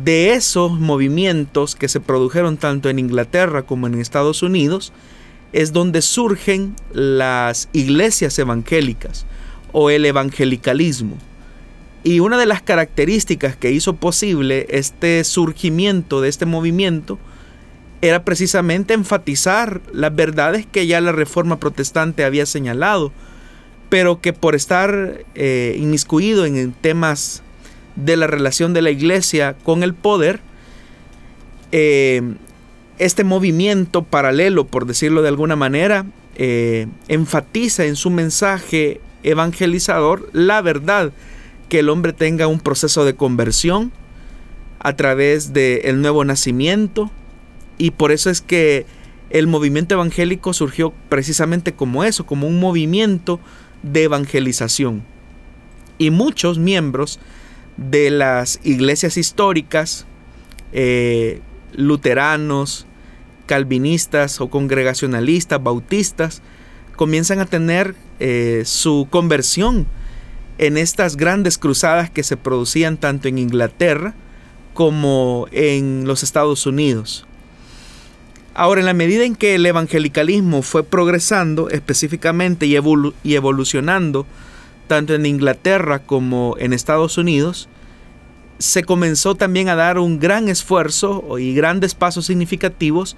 de 0.02 0.34
esos 0.34 0.78
movimientos 0.78 1.74
que 1.74 1.88
se 1.88 2.00
produjeron 2.00 2.58
tanto 2.58 2.90
en 2.90 2.98
Inglaterra 2.98 3.62
como 3.62 3.86
en 3.86 3.94
Estados 3.94 4.42
Unidos, 4.42 4.92
es 5.52 5.72
donde 5.72 6.02
surgen 6.02 6.76
las 6.92 7.68
iglesias 7.72 8.38
evangélicas 8.38 9.24
o 9.72 9.90
el 9.90 10.04
evangelicalismo. 10.04 11.16
Y 12.04 12.20
una 12.20 12.38
de 12.38 12.46
las 12.46 12.62
características 12.62 13.56
que 13.56 13.72
hizo 13.72 13.96
posible 13.96 14.66
este 14.70 15.24
surgimiento 15.24 16.20
de 16.20 16.28
este 16.28 16.46
movimiento 16.46 17.18
era 18.00 18.24
precisamente 18.24 18.94
enfatizar 18.94 19.80
las 19.92 20.14
verdades 20.14 20.66
que 20.66 20.86
ya 20.86 21.00
la 21.00 21.12
Reforma 21.12 21.58
Protestante 21.58 22.24
había 22.24 22.46
señalado, 22.46 23.12
pero 23.88 24.20
que 24.20 24.32
por 24.32 24.54
estar 24.54 25.24
eh, 25.34 25.76
inmiscuido 25.78 26.46
en 26.46 26.72
temas 26.72 27.42
de 27.96 28.16
la 28.16 28.26
relación 28.26 28.72
de 28.72 28.82
la 28.82 28.90
iglesia 28.90 29.56
con 29.64 29.82
el 29.82 29.94
poder, 29.94 30.40
eh, 31.72 32.22
este 32.98 33.24
movimiento 33.24 34.02
paralelo, 34.02 34.66
por 34.66 34.86
decirlo 34.86 35.22
de 35.22 35.28
alguna 35.28 35.56
manera, 35.56 36.06
eh, 36.36 36.86
enfatiza 37.08 37.84
en 37.84 37.96
su 37.96 38.10
mensaje 38.10 39.00
evangelizador 39.24 40.28
la 40.32 40.62
verdad 40.62 41.12
que 41.68 41.80
el 41.80 41.88
hombre 41.88 42.12
tenga 42.12 42.46
un 42.46 42.60
proceso 42.60 43.04
de 43.04 43.14
conversión 43.14 43.92
a 44.78 44.94
través 44.94 45.52
del 45.52 46.00
nuevo 46.00 46.24
nacimiento 46.24 47.10
y 47.78 47.92
por 47.92 48.12
eso 48.12 48.28
es 48.28 48.40
que 48.40 48.86
el 49.30 49.46
movimiento 49.46 49.94
evangélico 49.94 50.52
surgió 50.52 50.92
precisamente 51.08 51.72
como 51.72 52.04
eso, 52.04 52.26
como 52.26 52.46
un 52.46 52.58
movimiento 52.60 53.40
de 53.82 54.04
evangelización. 54.04 55.04
Y 55.98 56.10
muchos 56.10 56.58
miembros 56.58 57.18
de 57.76 58.10
las 58.10 58.60
iglesias 58.64 59.16
históricas, 59.16 60.06
eh, 60.72 61.40
luteranos, 61.72 62.86
calvinistas 63.46 64.40
o 64.40 64.48
congregacionalistas, 64.48 65.62
bautistas, 65.62 66.42
comienzan 66.96 67.38
a 67.38 67.46
tener 67.46 67.94
eh, 68.18 68.62
su 68.64 69.06
conversión 69.10 69.86
en 70.58 70.76
estas 70.76 71.16
grandes 71.16 71.56
cruzadas 71.56 72.10
que 72.10 72.24
se 72.24 72.36
producían 72.36 72.96
tanto 72.96 73.28
en 73.28 73.38
Inglaterra 73.38 74.14
como 74.74 75.46
en 75.52 76.06
los 76.06 76.22
Estados 76.22 76.66
Unidos. 76.66 77.27
Ahora, 78.58 78.80
en 78.80 78.86
la 78.86 78.92
medida 78.92 79.22
en 79.22 79.36
que 79.36 79.54
el 79.54 79.64
evangelicalismo 79.66 80.62
fue 80.62 80.82
progresando 80.82 81.70
específicamente 81.70 82.66
y, 82.66 82.74
evolucionando 82.74 84.26
tanto 84.88 85.14
en 85.14 85.26
Inglaterra 85.26 86.00
como 86.00 86.56
en 86.58 86.72
Estados 86.72 87.18
Unidos, 87.18 87.68
se 88.58 88.82
comenzó 88.82 89.36
también 89.36 89.68
a 89.68 89.76
dar 89.76 90.00
un 90.00 90.18
gran 90.18 90.48
esfuerzo 90.48 91.38
y 91.38 91.54
grandes 91.54 91.94
pasos 91.94 92.26
significativos 92.26 93.16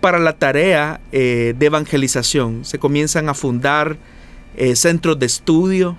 para 0.00 0.18
la 0.18 0.32
tarea 0.32 1.00
eh, 1.12 1.54
de 1.56 1.66
evangelización. 1.66 2.64
Se 2.64 2.80
comienzan 2.80 3.28
a 3.28 3.34
fundar 3.34 3.96
eh, 4.56 4.74
centros 4.74 5.20
de 5.20 5.26
estudio, 5.26 5.96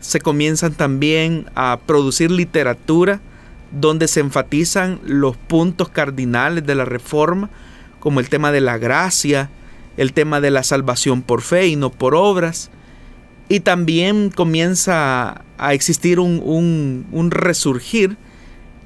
se 0.00 0.22
comienzan 0.22 0.72
también 0.72 1.50
a 1.54 1.80
producir 1.84 2.30
literatura 2.30 3.20
donde 3.72 4.08
se 4.08 4.20
enfatizan 4.20 5.00
los 5.04 5.36
puntos 5.36 5.90
cardinales 5.90 6.64
de 6.64 6.76
la 6.76 6.86
reforma, 6.86 7.50
como 8.06 8.20
el 8.20 8.28
tema 8.28 8.52
de 8.52 8.60
la 8.60 8.78
gracia, 8.78 9.50
el 9.96 10.12
tema 10.12 10.40
de 10.40 10.52
la 10.52 10.62
salvación 10.62 11.22
por 11.22 11.42
fe 11.42 11.66
y 11.66 11.74
no 11.74 11.90
por 11.90 12.14
obras, 12.14 12.70
y 13.48 13.58
también 13.58 14.30
comienza 14.30 15.42
a 15.58 15.74
existir 15.74 16.20
un, 16.20 17.30
resurgir 17.32 18.16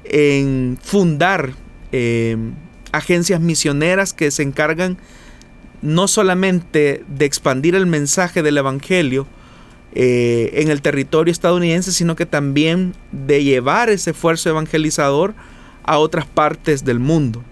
en 0.05 0.79
fundar 0.81 1.53
eh, 1.91 2.35
agencias 2.93 3.39
misioneras 3.41 4.11
que 4.13 4.31
se 4.31 4.41
encargan 4.41 4.97
no 5.83 6.07
solamente 6.07 7.03
de 7.07 7.25
expandir 7.25 7.75
el 7.75 7.85
mensaje 7.85 8.41
del 8.41 8.57
Evangelio 8.57 9.27
eh, 9.93 10.49
en 10.53 10.71
el 10.71 10.81
territorio 10.81 11.31
estadounidense, 11.31 11.91
sino 11.91 12.15
que 12.15 12.25
también 12.25 12.95
de 13.11 13.43
llevar 13.43 13.91
ese 13.91 14.09
esfuerzo 14.09 14.49
evangelizador 14.49 15.35
a 15.83 15.99
otras 15.99 16.25
partes 16.25 16.83
del 16.83 16.97
mundo. 16.97 17.43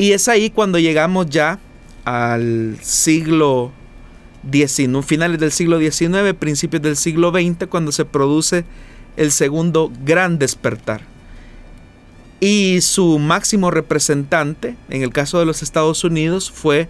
Y 0.00 0.12
es 0.14 0.28
ahí 0.28 0.48
cuando 0.48 0.78
llegamos 0.78 1.26
ya 1.28 1.58
al 2.06 2.78
siglo 2.80 3.70
finales 5.04 5.38
del 5.38 5.52
siglo 5.52 5.78
XIX, 5.78 6.32
principios 6.38 6.82
del 6.82 6.96
siglo 6.96 7.32
XX, 7.32 7.66
cuando 7.68 7.92
se 7.92 8.06
produce 8.06 8.64
el 9.18 9.30
segundo 9.30 9.92
gran 10.02 10.38
despertar. 10.38 11.02
Y 12.40 12.80
su 12.80 13.18
máximo 13.18 13.70
representante, 13.70 14.74
en 14.88 15.02
el 15.02 15.12
caso 15.12 15.38
de 15.38 15.44
los 15.44 15.62
Estados 15.62 16.02
Unidos, 16.02 16.50
fue 16.50 16.88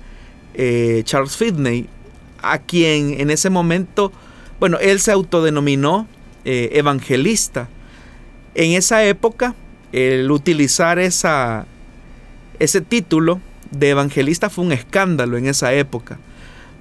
eh, 0.55 1.03
Charles 1.05 1.37
Finney, 1.37 1.89
a 2.41 2.59
quien 2.61 3.19
en 3.19 3.31
ese 3.31 3.51
momento, 3.51 4.13
bueno, 4.61 4.79
él 4.79 5.01
se 5.01 5.11
autodenominó 5.11 6.07
eh, 6.45 6.71
evangelista. 6.75 7.69
En 8.55 8.71
esa 8.71 9.05
época, 9.05 9.57
el 9.91 10.31
utilizar 10.31 11.01
esa, 11.01 11.67
ese 12.61 12.81
título 12.81 13.41
de 13.73 13.91
evangelista 13.91 14.49
fue 14.49 14.65
un 14.65 14.73
escándalo 14.73 15.37
en 15.37 15.47
esa 15.47 15.73
época 15.73 16.19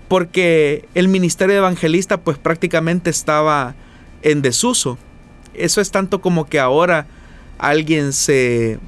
porque 0.10 0.86
el 0.96 1.08
ministerio 1.08 1.54
de 1.54 1.60
evangelista 1.60 2.18
pues 2.20 2.38
prácticamente 2.38 3.12
estaba 3.12 3.76
en 4.24 4.42
desuso. 4.42 4.98
Eso 5.54 5.80
es 5.80 5.92
tanto 5.92 6.20
como 6.20 6.50
que 6.50 6.60
ahora 6.60 7.06
alguien 7.60 8.12
se 8.12 8.80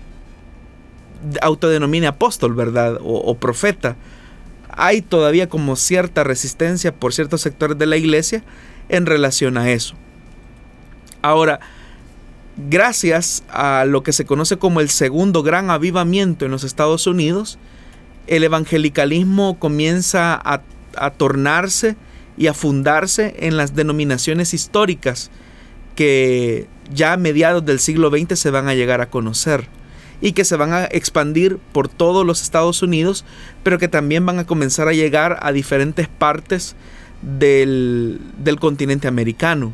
autodenomine 1.41 2.07
apóstol, 2.07 2.55
¿verdad? 2.55 2.97
O, 3.03 3.35
profeta. 3.35 3.95
Hay 4.69 5.03
todavía 5.03 5.47
como 5.47 5.75
cierta 5.75 6.23
resistencia 6.23 6.91
por 6.91 7.13
ciertos 7.13 7.41
sectores 7.41 7.77
de 7.77 7.85
la 7.85 7.97
iglesia 7.97 8.43
en 8.89 9.05
relación 9.05 9.57
a 9.57 9.69
eso. 9.69 9.93
Ahora, 11.21 11.59
gracias 12.69 13.43
a 13.49 13.85
lo 13.85 14.03
que 14.03 14.13
se 14.13 14.25
conoce 14.25 14.57
como 14.57 14.79
el 14.81 14.89
segundo 14.89 15.43
gran 15.43 15.69
avivamiento 15.69 16.45
en 16.45 16.51
los 16.51 16.63
Estados 16.63 17.07
Unidos, 17.07 17.57
el 18.27 18.43
evangelicalismo 18.43 19.59
comienza 19.59 20.39
a 20.43 21.11
tornarse 21.11 21.95
y 22.37 22.47
a 22.47 22.53
fundarse 22.53 23.35
en 23.39 23.57
las 23.57 23.75
denominaciones 23.75 24.53
históricas 24.53 25.31
que 25.95 26.67
ya 26.93 27.13
a 27.13 27.17
mediados 27.17 27.65
del 27.65 27.79
siglo 27.79 28.09
XX 28.09 28.39
se 28.39 28.51
van 28.51 28.67
a 28.67 28.73
llegar 28.73 29.01
a 29.01 29.09
conocer 29.09 29.67
y 30.21 30.33
que 30.33 30.45
se 30.45 30.55
van 30.55 30.71
a 30.73 30.85
expandir 30.85 31.57
por 31.71 31.87
todos 31.89 32.25
los 32.25 32.41
Estados 32.41 32.81
Unidos, 32.83 33.25
pero 33.63 33.79
que 33.79 33.87
también 33.87 34.25
van 34.25 34.39
a 34.39 34.45
comenzar 34.45 34.87
a 34.87 34.93
llegar 34.93 35.39
a 35.41 35.51
diferentes 35.51 36.07
partes 36.07 36.75
del, 37.21 38.19
continente 38.59 39.07
americano. 39.07 39.73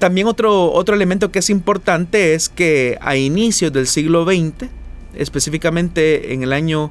También 0.00 0.26
otro, 0.26 0.72
otro 0.72 0.94
elemento 0.96 1.30
que 1.30 1.38
es 1.40 1.50
importante 1.50 2.32
es 2.32 2.48
que 2.48 2.96
a 3.02 3.16
inicios 3.16 3.70
del 3.70 3.86
siglo 3.86 4.24
XX, 4.24 4.70
específicamente 5.14 6.32
en 6.32 6.42
el 6.42 6.54
año 6.54 6.90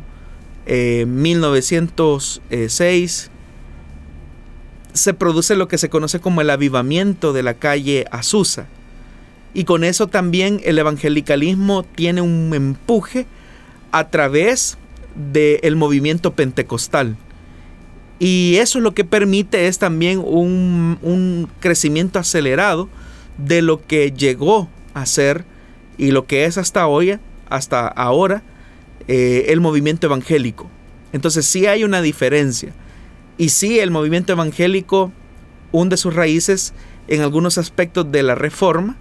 1906 0.68 2.40
eh, 2.52 3.30
se 4.94 5.14
produce 5.16 5.56
lo 5.56 5.68
que 5.68 5.80
se 5.80 5.90
conoce 5.90 6.20
como 6.20 6.42
el 6.42 6.52
avivamiento 6.52 7.34
de 7.34 7.42
la 7.42 7.56
calle 7.56 8.06
Azusa. 8.12 8.68
Y 9.56 9.64
con 9.64 9.84
eso 9.84 10.06
también 10.06 10.62
el 10.64 10.78
evangelicalismo 10.78 11.82
tiene 11.82 12.22
un 12.22 12.54
empuje 12.54 13.26
a 13.92 14.10
través 14.10 14.78
del 15.16 15.76
movimiento 15.76 16.34
pentecostal. 16.34 17.18
Y 18.20 18.58
eso 18.58 18.80
es 18.80 18.84
lo 18.84 18.94
que 18.94 19.06
permite 19.06 19.68
es 19.68 19.80
también 19.80 20.20
un, 20.20 21.00
un, 21.02 21.50
crecimiento 21.62 22.20
acelerado 22.20 22.90
de 23.38 23.62
lo 23.62 23.86
que 23.86 24.12
llegó 24.12 24.70
a 24.94 25.06
ser 25.06 25.46
y 25.98 26.12
lo 26.12 26.26
que 26.26 26.44
es 26.44 26.58
hasta 26.58 26.86
hoy, 26.88 27.18
hasta 27.50 27.88
ahora, 27.88 28.44
eh, 29.08 29.46
el 29.50 29.62
movimiento 29.62 30.08
evangélico. 30.08 30.70
Entonces 31.14 31.46
sí 31.46 31.66
hay 31.66 31.84
una 31.84 32.02
diferencia. 32.02 32.74
Y 33.38 33.50
sí 33.50 33.80
el 33.80 33.90
movimiento 33.90 34.34
evangélico 34.34 35.12
hunde 35.72 35.98
sus 35.98 36.14
raíces 36.14 36.74
en 37.08 37.22
algunos 37.22 37.58
aspectos 37.58 38.12
de 38.12 38.22
la 38.22 38.36
reforma, 38.36 38.98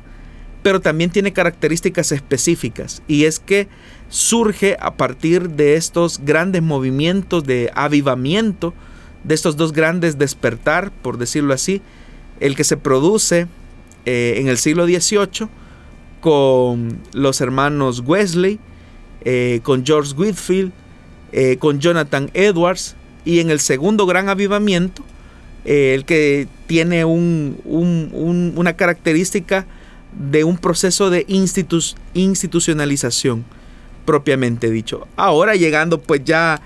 pero 0.62 0.80
también 0.80 1.10
tiene 1.10 1.32
características 1.32 2.12
específicas. 2.12 3.02
Y 3.08 3.24
es 3.24 3.38
que 3.40 3.68
surge 4.08 4.76
a 4.80 4.94
partir 4.94 5.50
de 5.50 5.74
estos 5.74 6.20
grandes 6.24 6.62
movimientos 6.62 7.44
de 7.44 7.70
avivamiento, 7.74 8.74
de 9.24 9.34
estos 9.34 9.56
dos 9.56 9.72
grandes 9.72 10.18
despertar, 10.18 10.90
por 10.90 11.18
decirlo 11.18 11.54
así, 11.54 11.82
el 12.40 12.56
que 12.56 12.64
se 12.64 12.76
produce 12.76 13.46
eh, 14.06 14.34
en 14.38 14.48
el 14.48 14.58
siglo 14.58 14.86
XVIII 14.86 15.48
con 16.20 16.98
los 17.12 17.40
hermanos 17.40 18.02
Wesley, 18.04 18.58
eh, 19.24 19.60
con 19.62 19.84
George 19.84 20.14
Whitfield, 20.16 20.72
eh, 21.32 21.56
con 21.58 21.80
Jonathan 21.80 22.30
Edwards 22.34 22.94
y 23.24 23.40
en 23.40 23.50
el 23.50 23.58
segundo 23.60 24.06
gran 24.06 24.28
avivamiento, 24.28 25.02
el 25.64 26.04
que 26.06 26.48
tiene 26.66 27.04
una 27.04 28.72
característica 28.74 29.66
de 30.18 30.44
un 30.44 30.56
proceso 30.56 31.10
de 31.10 31.26
institucionalización 31.28 33.44
propiamente 34.06 34.70
dicho. 34.70 35.06
Ahora 35.16 35.56
llegando 35.56 36.00
pues 36.00 36.24
ya 36.24 36.62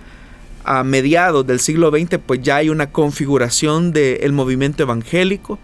a 0.64 0.84
mediados 0.84 1.46
del 1.46 1.60
siglo 1.60 1.90
XX 1.90 2.18
pues 2.24 2.40
ya 2.42 2.56
hay 2.56 2.68
una 2.70 2.90
configuración 2.90 3.92
del 3.92 4.32
movimiento 4.32 4.82
evangélico 4.82 5.58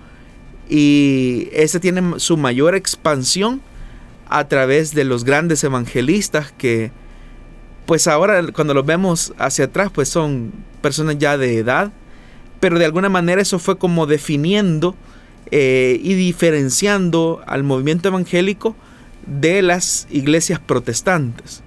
y 0.68 1.48
ese 1.52 1.80
tiene 1.80 2.18
su 2.18 2.36
mayor 2.36 2.74
expansión 2.74 3.60
a 4.28 4.48
través 4.48 4.94
de 4.94 5.04
los 5.04 5.24
grandes 5.24 5.64
evangelistas 5.64 6.52
que 6.52 6.90
pues 7.86 8.06
ahora 8.06 8.44
cuando 8.52 8.74
los 8.74 8.84
vemos 8.84 9.32
hacia 9.38 9.66
atrás 9.66 9.90
pues 9.92 10.08
son 10.08 10.52
personas 10.82 11.18
ya 11.18 11.38
de 11.38 11.58
edad 11.58 11.92
pero 12.60 12.78
de 12.78 12.84
alguna 12.84 13.08
manera 13.08 13.40
eso 13.40 13.58
fue 13.58 13.78
como 13.78 14.06
definiendo 14.06 14.94
eh, 15.50 15.98
y 16.02 16.14
diferenciando 16.14 17.42
al 17.46 17.62
movimiento 17.62 18.08
evangélico 18.08 18.76
de 19.26 19.62
las 19.62 20.06
iglesias 20.10 20.60
protestantes. 20.60 21.62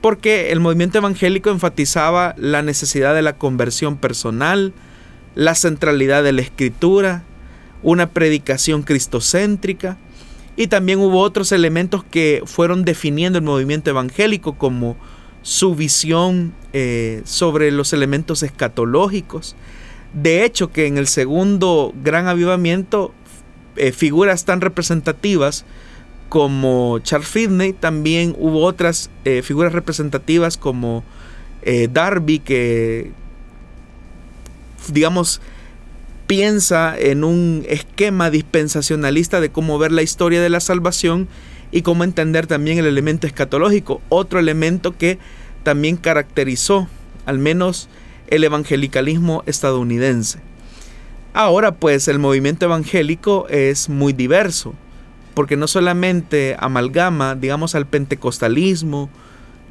Porque 0.00 0.52
el 0.52 0.60
movimiento 0.60 0.98
evangélico 0.98 1.50
enfatizaba 1.50 2.34
la 2.38 2.62
necesidad 2.62 3.14
de 3.14 3.22
la 3.22 3.36
conversión 3.36 3.96
personal, 3.96 4.72
la 5.34 5.54
centralidad 5.54 6.22
de 6.22 6.32
la 6.32 6.42
escritura, 6.42 7.24
una 7.82 8.10
predicación 8.10 8.82
cristocéntrica, 8.82 9.98
y 10.56 10.66
también 10.66 10.98
hubo 10.98 11.20
otros 11.20 11.52
elementos 11.52 12.04
que 12.04 12.42
fueron 12.44 12.84
definiendo 12.84 13.38
el 13.38 13.44
movimiento 13.44 13.90
evangélico 13.90 14.56
como 14.56 14.96
su 15.42 15.74
visión 15.74 16.52
eh, 16.72 17.22
sobre 17.24 17.70
los 17.70 17.92
elementos 17.92 18.42
escatológicos, 18.42 19.56
de 20.12 20.44
hecho, 20.44 20.72
que 20.72 20.86
en 20.86 20.98
el 20.98 21.06
segundo 21.06 21.92
gran 22.02 22.28
avivamiento, 22.28 23.12
eh, 23.76 23.92
figuras 23.92 24.44
tan 24.44 24.60
representativas 24.60 25.64
como 26.28 26.98
Charles 27.00 27.28
Finney, 27.28 27.72
también 27.72 28.34
hubo 28.38 28.64
otras 28.64 29.10
eh, 29.24 29.42
figuras 29.42 29.72
representativas 29.72 30.56
como 30.56 31.04
eh, 31.62 31.88
Darby, 31.90 32.38
que, 32.38 33.12
digamos, 34.92 35.40
piensa 36.26 36.94
en 36.98 37.24
un 37.24 37.64
esquema 37.68 38.30
dispensacionalista 38.30 39.40
de 39.40 39.50
cómo 39.50 39.78
ver 39.78 39.92
la 39.92 40.02
historia 40.02 40.42
de 40.42 40.50
la 40.50 40.60
salvación 40.60 41.26
y 41.72 41.82
cómo 41.82 42.04
entender 42.04 42.46
también 42.46 42.78
el 42.78 42.86
elemento 42.86 43.26
escatológico, 43.26 44.00
otro 44.10 44.38
elemento 44.38 44.96
que 44.96 45.18
también 45.62 45.96
caracterizó, 45.96 46.88
al 47.26 47.38
menos 47.38 47.88
el 48.28 48.44
evangelicalismo 48.44 49.42
estadounidense. 49.46 50.40
Ahora 51.32 51.72
pues 51.74 52.08
el 52.08 52.18
movimiento 52.18 52.66
evangélico 52.66 53.46
es 53.48 53.88
muy 53.88 54.12
diverso, 54.12 54.74
porque 55.38 55.56
no 55.56 55.68
solamente 55.68 56.56
amalgama, 56.58 57.36
digamos, 57.36 57.76
al 57.76 57.86
pentecostalismo, 57.86 59.08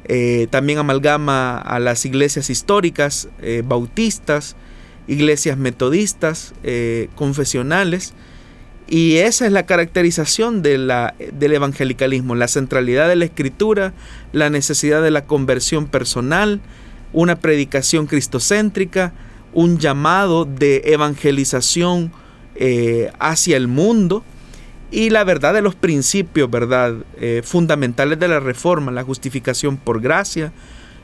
eh, 0.06 0.46
también 0.48 0.78
amalgama 0.78 1.58
a 1.58 1.78
las 1.78 2.06
iglesias 2.06 2.48
históricas, 2.48 3.28
eh, 3.42 3.62
bautistas, 3.62 4.56
iglesias 5.08 5.58
metodistas, 5.58 6.54
eh, 6.62 7.10
confesionales, 7.16 8.14
y 8.88 9.16
esa 9.16 9.44
es 9.44 9.52
la 9.52 9.66
caracterización 9.66 10.62
de 10.62 10.78
la, 10.78 11.14
del 11.34 11.52
evangelicalismo, 11.52 12.34
la 12.34 12.48
centralidad 12.48 13.06
de 13.06 13.16
la 13.16 13.26
escritura, 13.26 13.92
la 14.32 14.48
necesidad 14.48 15.02
de 15.02 15.10
la 15.10 15.26
conversión 15.26 15.86
personal, 15.86 16.62
una 17.12 17.36
predicación 17.36 18.06
cristocéntrica, 18.06 19.12
un 19.52 19.76
llamado 19.76 20.46
de 20.46 20.80
evangelización 20.86 22.10
hacia 23.18 23.58
el 23.58 23.68
mundo 23.68 24.24
y 24.90 25.10
la 25.10 25.24
verdad 25.24 25.54
de 25.54 25.62
los 25.62 25.74
principios, 25.74 26.50
verdad, 26.50 26.94
eh, 27.20 27.42
fundamentales 27.44 28.18
de 28.18 28.28
la 28.28 28.40
reforma, 28.40 28.90
la 28.90 29.04
justificación 29.04 29.76
por 29.76 30.00
gracia, 30.00 30.52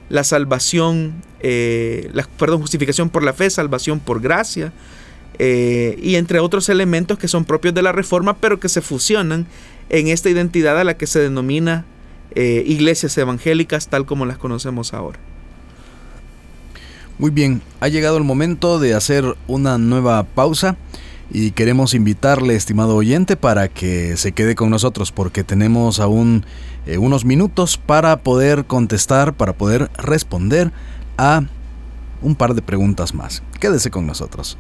la 0.09 0.24
salvación, 0.24 1.14
eh, 1.41 2.11
la, 2.12 2.26
perdón, 2.39 2.61
justificación 2.61 3.11
por 3.11 3.22
la 3.22 3.32
fe, 3.32 3.51
salvación 3.51 4.01
por 4.01 4.20
gracia, 4.20 4.72
y 5.37 6.14
entre 6.14 6.39
otros 6.39 6.68
elementos 6.68 7.18
que 7.18 7.26
son 7.26 7.45
propios 7.45 7.74
de 7.74 7.82
la 7.82 7.91
reforma, 7.91 8.35
pero 8.35 8.61
que 8.61 8.68
se 8.68 8.80
fusionan 8.80 9.47
en 9.89 10.07
esta 10.07 10.30
identidad 10.30 10.78
a 10.78 10.85
la 10.85 10.97
que 10.97 11.09
se 11.09 11.18
denomina 11.18 11.85
iglesias 12.37 13.18
evangélicas 13.18 13.89
tal 13.89 14.07
como 14.07 14.26
las 14.26 14.39
conocemos 14.39 14.95
ahora. 14.95 15.18
Muy 17.18 17.32
bien, 17.32 17.62
ha 17.80 17.89
llegado 17.89 18.16
el 18.16 18.22
momento 18.24 18.78
de 18.78 18.95
hacer 18.95 19.24
una 19.49 19.78
nueva 19.78 20.22
pausa 20.22 20.76
y 21.31 21.53
queremos 21.53 21.95
invitarle, 21.95 22.55
estimado 22.55 22.97
oyente, 22.97 23.37
para 23.37 23.68
que 23.68 24.16
se 24.16 24.33
quede 24.33 24.55
con 24.55 24.70
nosotros 24.70 25.12
porque 25.12 25.45
tenemos 25.45 26.01
aún 26.01 26.45
eh, 26.87 26.99
unos 26.99 27.25
minutos 27.25 27.79
para 27.79 28.18
poder 28.18 28.66
contestar, 28.66 29.35
para 29.35 29.53
poder 29.53 29.91
responder 29.97 30.72
a 31.16 31.45
un 32.22 32.35
par 32.35 32.55
de 32.55 32.62
preguntas 32.62 33.14
más. 33.14 33.43
Quédese 33.61 33.91
con 33.91 34.07
nosotros. 34.07 34.59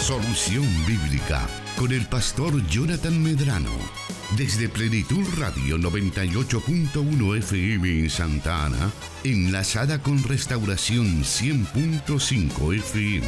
Solución 0.00 0.66
Bíblica 0.86 1.46
con 1.78 1.92
el 1.92 2.04
pastor 2.06 2.66
Jonathan 2.66 3.22
Medrano. 3.22 3.99
Desde 4.36 4.68
Plenitud 4.68 5.26
Radio 5.38 5.76
98.1 5.76 7.38
FM 7.38 8.00
en 8.00 8.10
Santa 8.10 8.66
Ana, 8.66 8.90
enlazada 9.24 10.00
con 10.00 10.22
Restauración 10.22 11.24
100.5 11.24 12.76
FM. 12.76 13.26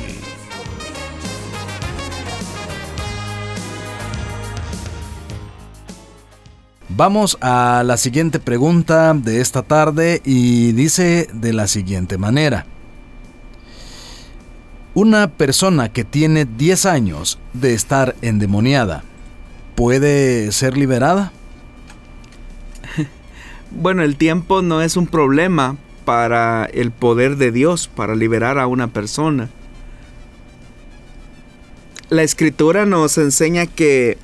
Vamos 6.88 7.36
a 7.40 7.82
la 7.84 7.96
siguiente 7.96 8.38
pregunta 8.38 9.12
de 9.12 9.40
esta 9.40 9.62
tarde 9.64 10.22
y 10.24 10.70
dice 10.70 11.26
de 11.32 11.53
la 11.53 11.66
siguiente 11.66 12.16
manera. 12.16 12.66
Una 14.94 15.32
persona 15.32 15.90
que 15.90 16.05
tiene 16.05 16.44
10 16.44 16.86
años 16.86 17.40
de 17.55 17.74
estar 17.74 18.14
endemoniada, 18.22 19.03
¿puede 19.75 20.53
ser 20.53 20.77
liberada? 20.77 21.33
Bueno, 23.75 24.03
el 24.03 24.16
tiempo 24.16 24.61
no 24.61 24.83
es 24.83 24.99
un 24.99 25.07
problema 25.07 25.79
para 26.05 26.66
el 26.66 26.91
poder 26.91 27.37
de 27.37 27.53
Dios, 27.53 27.89
para 27.89 28.14
liberar 28.14 28.59
a 28.59 28.66
una 28.66 28.89
persona. 28.89 29.49
La 32.11 32.23
escritura 32.23 32.85
nos 32.85 33.16
enseña 33.16 33.64
que 33.64 34.18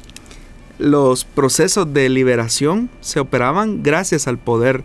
los 0.79 1.25
procesos 1.25 1.93
de 1.95 2.11
liberación 2.11 2.91
se 3.01 3.21
operaban 3.21 3.83
gracias 3.83 4.29
al 4.29 4.37
poder 4.37 4.85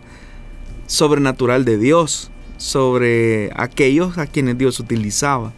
sobrenatural 0.86 1.66
de 1.66 1.76
Dios 1.76 2.30
sobre 2.56 3.50
aquellos 3.56 4.16
a 4.18 4.26
quienes 4.26 4.56
Dios 4.56 4.80
utilizaba. 4.80 5.52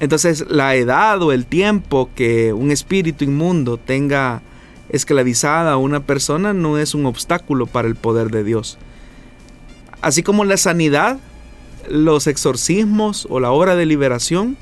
Entonces 0.00 0.44
la 0.48 0.74
edad 0.74 1.22
o 1.22 1.32
el 1.32 1.46
tiempo 1.46 2.10
que 2.14 2.52
un 2.52 2.70
espíritu 2.70 3.24
inmundo 3.24 3.76
tenga 3.76 4.42
esclavizada 4.88 5.72
a 5.72 5.76
una 5.76 6.00
persona 6.00 6.52
no 6.52 6.78
es 6.78 6.94
un 6.94 7.06
obstáculo 7.06 7.66
para 7.66 7.88
el 7.88 7.94
poder 7.94 8.30
de 8.30 8.44
Dios. 8.44 8.78
Así 10.02 10.22
como 10.22 10.44
la 10.44 10.56
sanidad, 10.56 11.18
los 11.88 12.26
exorcismos 12.26 13.26
o 13.30 13.40
la 13.40 13.52
obra 13.52 13.76
de 13.76 13.86
liberación 13.86 14.56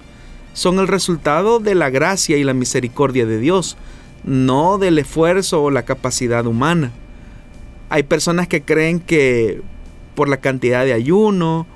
son 0.55 0.79
el 0.79 0.89
resultado 0.89 1.59
de 1.59 1.75
la 1.75 1.91
gracia 1.91 2.37
y 2.37 2.45
la 2.45 2.55
misericordia 2.55 3.27
de 3.27 3.39
Dios, 3.39 3.77
no 4.25 4.79
del 4.79 4.99
esfuerzo 4.99 5.63
o 5.63 5.71
la 5.71 5.85
capacidad 5.85 6.47
humana. 6.47 6.93
Hay 7.89 8.03
personas 8.03 8.49
que 8.49 8.63
creen 8.63 9.01
que 9.01 9.63
por 10.15 10.29
la 10.29 10.39
cantidad 10.39 10.85
de 10.85 10.93
ayuno, 10.93 11.67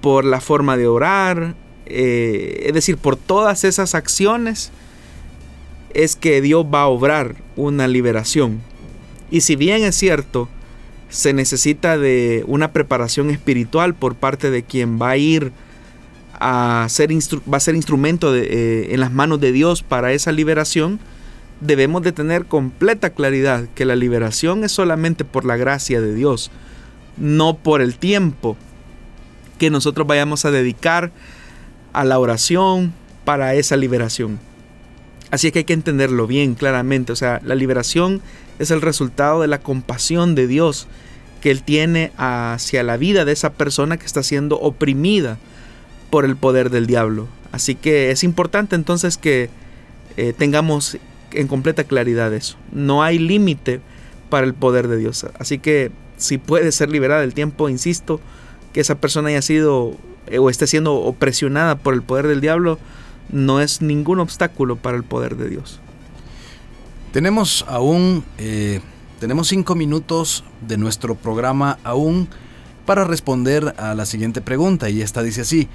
por 0.00 0.24
la 0.24 0.40
forma 0.40 0.76
de 0.76 0.86
orar, 0.86 1.54
eh, 1.88 2.64
es 2.66 2.74
decir, 2.74 2.96
por 2.96 3.16
todas 3.16 3.64
esas 3.64 3.94
acciones 3.94 4.70
es 5.94 6.16
que 6.16 6.40
Dios 6.40 6.66
va 6.72 6.82
a 6.82 6.86
obrar 6.88 7.36
una 7.56 7.88
liberación. 7.88 8.60
Y 9.30 9.42
si 9.42 9.56
bien 9.56 9.82
es 9.82 9.96
cierto, 9.96 10.48
se 11.08 11.32
necesita 11.32 11.98
de 11.98 12.44
una 12.46 12.72
preparación 12.72 13.30
espiritual 13.30 13.94
por 13.94 14.14
parte 14.14 14.50
de 14.50 14.62
quien 14.62 15.00
va 15.00 15.10
a 15.10 15.16
ir 15.16 15.52
a 16.40 16.86
ser, 16.88 17.10
va 17.12 17.56
a 17.56 17.60
ser 17.60 17.74
instrumento 17.74 18.34
eh, 18.34 18.94
en 18.94 19.00
las 19.00 19.12
manos 19.12 19.40
de 19.40 19.52
Dios 19.52 19.82
para 19.82 20.12
esa 20.12 20.32
liberación, 20.32 21.00
debemos 21.60 22.02
de 22.02 22.12
tener 22.12 22.44
completa 22.44 23.10
claridad 23.10 23.66
que 23.74 23.84
la 23.84 23.96
liberación 23.96 24.62
es 24.62 24.72
solamente 24.72 25.24
por 25.24 25.44
la 25.44 25.56
gracia 25.56 26.00
de 26.00 26.14
Dios, 26.14 26.50
no 27.16 27.56
por 27.56 27.80
el 27.80 27.96
tiempo 27.96 28.56
que 29.58 29.70
nosotros 29.70 30.06
vayamos 30.06 30.44
a 30.44 30.50
dedicar 30.50 31.10
a 31.92 32.04
la 32.04 32.18
oración 32.18 32.92
para 33.24 33.54
esa 33.54 33.76
liberación. 33.76 34.38
Así 35.30 35.52
que 35.52 35.60
hay 35.60 35.64
que 35.64 35.74
entenderlo 35.74 36.26
bien 36.26 36.54
claramente. 36.54 37.12
O 37.12 37.16
sea, 37.16 37.40
la 37.44 37.54
liberación 37.54 38.22
es 38.58 38.70
el 38.70 38.80
resultado 38.80 39.40
de 39.40 39.48
la 39.48 39.60
compasión 39.60 40.34
de 40.34 40.46
Dios 40.46 40.88
que 41.40 41.50
Él 41.50 41.62
tiene 41.62 42.12
hacia 42.16 42.82
la 42.82 42.96
vida 42.96 43.24
de 43.24 43.32
esa 43.32 43.52
persona 43.52 43.96
que 43.96 44.06
está 44.06 44.22
siendo 44.22 44.58
oprimida 44.58 45.38
por 46.10 46.24
el 46.24 46.36
poder 46.36 46.70
del 46.70 46.86
diablo. 46.86 47.28
Así 47.52 47.74
que 47.74 48.10
es 48.10 48.24
importante 48.24 48.74
entonces 48.74 49.18
que 49.18 49.50
eh, 50.16 50.32
tengamos 50.36 50.98
en 51.32 51.46
completa 51.46 51.84
claridad 51.84 52.32
eso. 52.34 52.56
No 52.72 53.02
hay 53.02 53.18
límite 53.18 53.80
para 54.30 54.46
el 54.46 54.54
poder 54.54 54.88
de 54.88 54.96
Dios. 54.96 55.26
Así 55.38 55.58
que 55.58 55.90
si 56.16 56.38
puede 56.38 56.72
ser 56.72 56.90
liberada 56.90 57.20
del 57.20 57.34
tiempo, 57.34 57.68
insisto, 57.68 58.20
que 58.72 58.80
esa 58.80 58.96
persona 58.96 59.28
haya 59.28 59.42
sido 59.42 59.96
o 60.38 60.50
esté 60.50 60.66
siendo 60.66 60.94
opresionada 60.94 61.76
por 61.76 61.94
el 61.94 62.02
poder 62.02 62.26
del 62.26 62.40
diablo, 62.40 62.78
no 63.30 63.60
es 63.60 63.82
ningún 63.82 64.20
obstáculo 64.20 64.76
para 64.76 64.96
el 64.96 65.04
poder 65.04 65.36
de 65.36 65.48
Dios. 65.48 65.80
Tenemos 67.12 67.64
aún, 67.68 68.24
eh, 68.36 68.80
tenemos 69.20 69.48
cinco 69.48 69.74
minutos 69.74 70.44
de 70.66 70.76
nuestro 70.76 71.14
programa 71.14 71.78
aún 71.84 72.28
para 72.84 73.04
responder 73.04 73.74
a 73.78 73.94
la 73.94 74.06
siguiente 74.06 74.40
pregunta 74.40 74.90
y 74.90 75.02
esta 75.02 75.22
dice 75.22 75.42
así, 75.42 75.68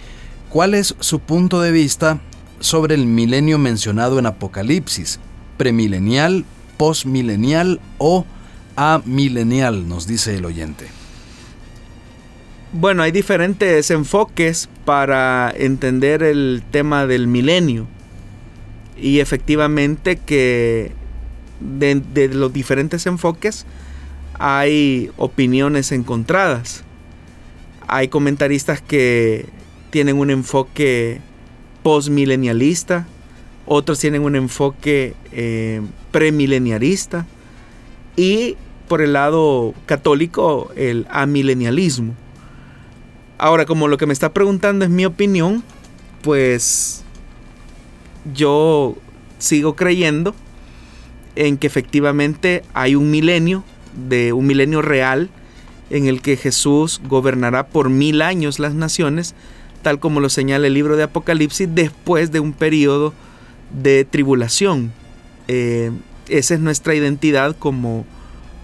¿cuál 0.50 0.74
es 0.74 0.96
su 1.00 1.20
punto 1.20 1.62
de 1.62 1.72
vista 1.72 2.20
sobre 2.60 2.96
el 2.96 3.06
milenio 3.06 3.58
mencionado 3.58 4.20
en 4.20 4.26
Apocalipsis? 4.26 5.20
¿Premilenial, 5.58 6.46
postmilenial 6.78 7.82
o 7.98 8.26
amilenial? 8.76 9.88
Nos 9.88 10.08
dice 10.08 10.36
el 10.36 10.46
oyente. 10.46 11.03
Bueno, 12.76 13.04
hay 13.04 13.12
diferentes 13.12 13.92
enfoques 13.92 14.68
para 14.84 15.54
entender 15.56 16.24
el 16.24 16.64
tema 16.72 17.06
del 17.06 17.28
milenio. 17.28 17.86
Y 18.98 19.20
efectivamente 19.20 20.18
que 20.18 20.92
de, 21.60 22.30
los 22.34 22.52
diferentes 22.52 23.06
enfoques 23.06 23.68
hay 24.40 25.12
opiniones 25.18 25.92
encontradas. 25.92 26.84
Hay 27.88 28.08
comentaristas 28.08 28.82
que 28.82 29.46
tienen 29.92 30.18
un 30.18 30.32
enfoque 30.32 31.22
postmilenialista, 31.84 33.06
otros 33.68 34.00
tienen 34.00 34.24
un 34.24 34.36
enfoque 34.36 35.14
eh, 35.32 35.82
premilenialista 36.12 37.28
y 38.16 38.58
por 38.88 39.04
el 39.04 39.14
lado 39.14 39.76
católico 39.86 40.72
el 40.76 41.06
amilenialismo. 41.12 42.16
Ahora, 43.38 43.66
como 43.66 43.88
lo 43.88 43.98
que 43.98 44.06
me 44.06 44.14
está 44.14 44.34
preguntando 44.34 44.86
es 44.86 44.92
mi 44.92 45.06
opinión, 45.06 45.64
pues 46.22 47.04
yo 48.34 48.96
sigo 49.40 49.76
creyendo 49.76 50.34
en 51.36 51.58
que 51.58 51.68
efectivamente 51.68 52.64
hay 52.74 52.96
un 52.96 53.12
milenio, 53.12 53.64
de 54.08 54.34
un 54.34 54.48
milenio 54.48 54.82
real, 54.82 55.30
en 55.90 56.08
el 56.08 56.22
que 56.22 56.38
Jesús 56.38 57.02
gobernará 57.08 57.68
por 57.68 57.90
mil 57.90 58.22
años 58.22 58.60
las 58.60 58.74
naciones, 58.74 59.36
tal 59.82 60.00
como 60.00 60.20
lo 60.20 60.30
señala 60.30 60.68
el 60.68 60.74
libro 60.74 60.96
de 60.96 61.04
Apocalipsis, 61.04 61.68
después 61.74 62.32
de 62.32 62.40
un 62.40 62.54
periodo 62.54 63.14
de 63.72 64.06
tribulación. 64.06 64.92
Eh, 65.48 65.92
esa 66.30 66.54
es 66.54 66.60
nuestra 66.62 66.96
identidad 66.96 67.56
como, 67.58 68.06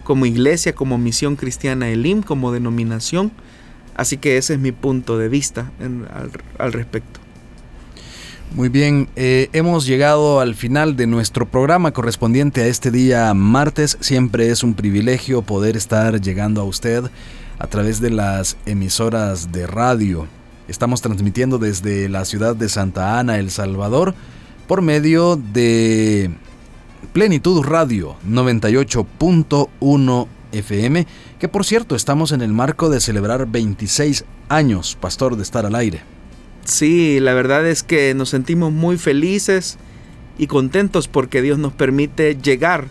como 0.04 0.26
iglesia, 0.26 0.74
como 0.74 0.98
misión 0.98 1.36
cristiana 1.36 1.90
Elim, 1.90 2.22
como 2.22 2.52
denominación. 2.52 3.32
Así 4.00 4.16
que 4.16 4.38
ese 4.38 4.54
es 4.54 4.60
mi 4.62 4.72
punto 4.72 5.18
de 5.18 5.28
vista 5.28 5.74
al, 6.58 6.72
respecto. 6.72 7.20
Muy 8.56 8.70
bien, 8.70 9.10
eh, 9.18 9.50
hemos 9.52 9.86
llegado 9.86 10.40
al 10.40 10.56
final 10.56 10.96
de 10.96 11.06
nuestro 11.06 11.46
programa 11.46 11.92
correspondiente 11.92 12.62
a 12.62 12.68
este 12.68 12.92
día 12.92 13.34
martes. 13.34 13.98
Siempre 14.00 14.52
es 14.52 14.64
un 14.64 14.74
privilegio 14.74 15.42
poder 15.42 15.76
estar 15.76 16.22
llegando 16.22 16.62
a 16.62 16.64
usted 16.64 17.04
a 17.60 17.68
través 17.68 18.00
de 18.00 18.12
las 18.12 18.56
emisoras 18.66 19.52
de 19.52 19.68
radio. 19.68 20.28
Estamos 20.70 21.02
transmitiendo 21.02 21.58
desde 21.58 22.08
la 22.08 22.24
ciudad 22.24 22.56
de 22.56 22.70
Santa 22.70 23.20
Ana, 23.20 23.38
El 23.38 23.52
Salvador, 23.52 24.16
por 24.66 24.82
medio 24.82 25.36
de 25.36 26.32
Plenitud 27.12 27.64
Radio 27.64 28.16
98.1 28.26 30.28
FM, 30.52 31.08
que 31.40 31.48
por 31.48 31.66
cierto 31.66 31.96
estamos 31.96 32.32
en 32.32 32.42
el 32.42 32.52
marco 32.52 32.90
de 32.90 33.00
celebrar 33.00 33.48
26 33.48 34.26
años, 34.50 34.98
pastor, 35.00 35.36
de 35.36 35.44
estar 35.44 35.66
al 35.66 35.76
aire. 35.76 36.02
Sí, 36.66 37.20
la 37.20 37.34
verdad 37.34 37.68
es 37.68 37.84
que 37.84 38.14
nos 38.14 38.30
sentimos 38.30 38.72
muy 38.72 38.98
felices 38.98 39.78
y 40.38 40.48
contentos 40.48 41.08
porque 41.08 41.42
Dios 41.42 41.58
nos 41.58 41.74
permite 41.74 42.36
llegar 42.36 42.88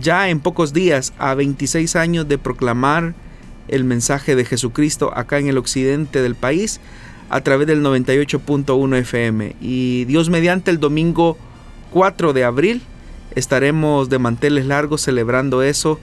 ya 0.00 0.28
en 0.28 0.40
pocos 0.40 0.72
días 0.72 1.12
a 1.18 1.34
26 1.34 1.96
años 1.96 2.28
de 2.28 2.38
proclamar 2.38 3.14
el 3.68 3.84
mensaje 3.84 4.36
de 4.36 4.44
Jesucristo 4.44 5.12
acá 5.14 5.38
en 5.38 5.48
el 5.48 5.58
occidente 5.58 6.22
del 6.22 6.34
país 6.34 6.80
a 7.30 7.40
través 7.42 7.66
del 7.66 7.82
98.1 7.82 8.96
FM. 8.96 9.56
Y 9.60 10.04
Dios 10.06 10.30
mediante 10.30 10.70
el 10.70 10.80
domingo 10.80 11.36
4 11.90 12.32
de 12.32 12.44
abril 12.44 12.82
estaremos 13.34 14.08
de 14.08 14.18
manteles 14.18 14.66
largos 14.66 15.02
celebrando 15.02 15.62
eso 15.62 15.98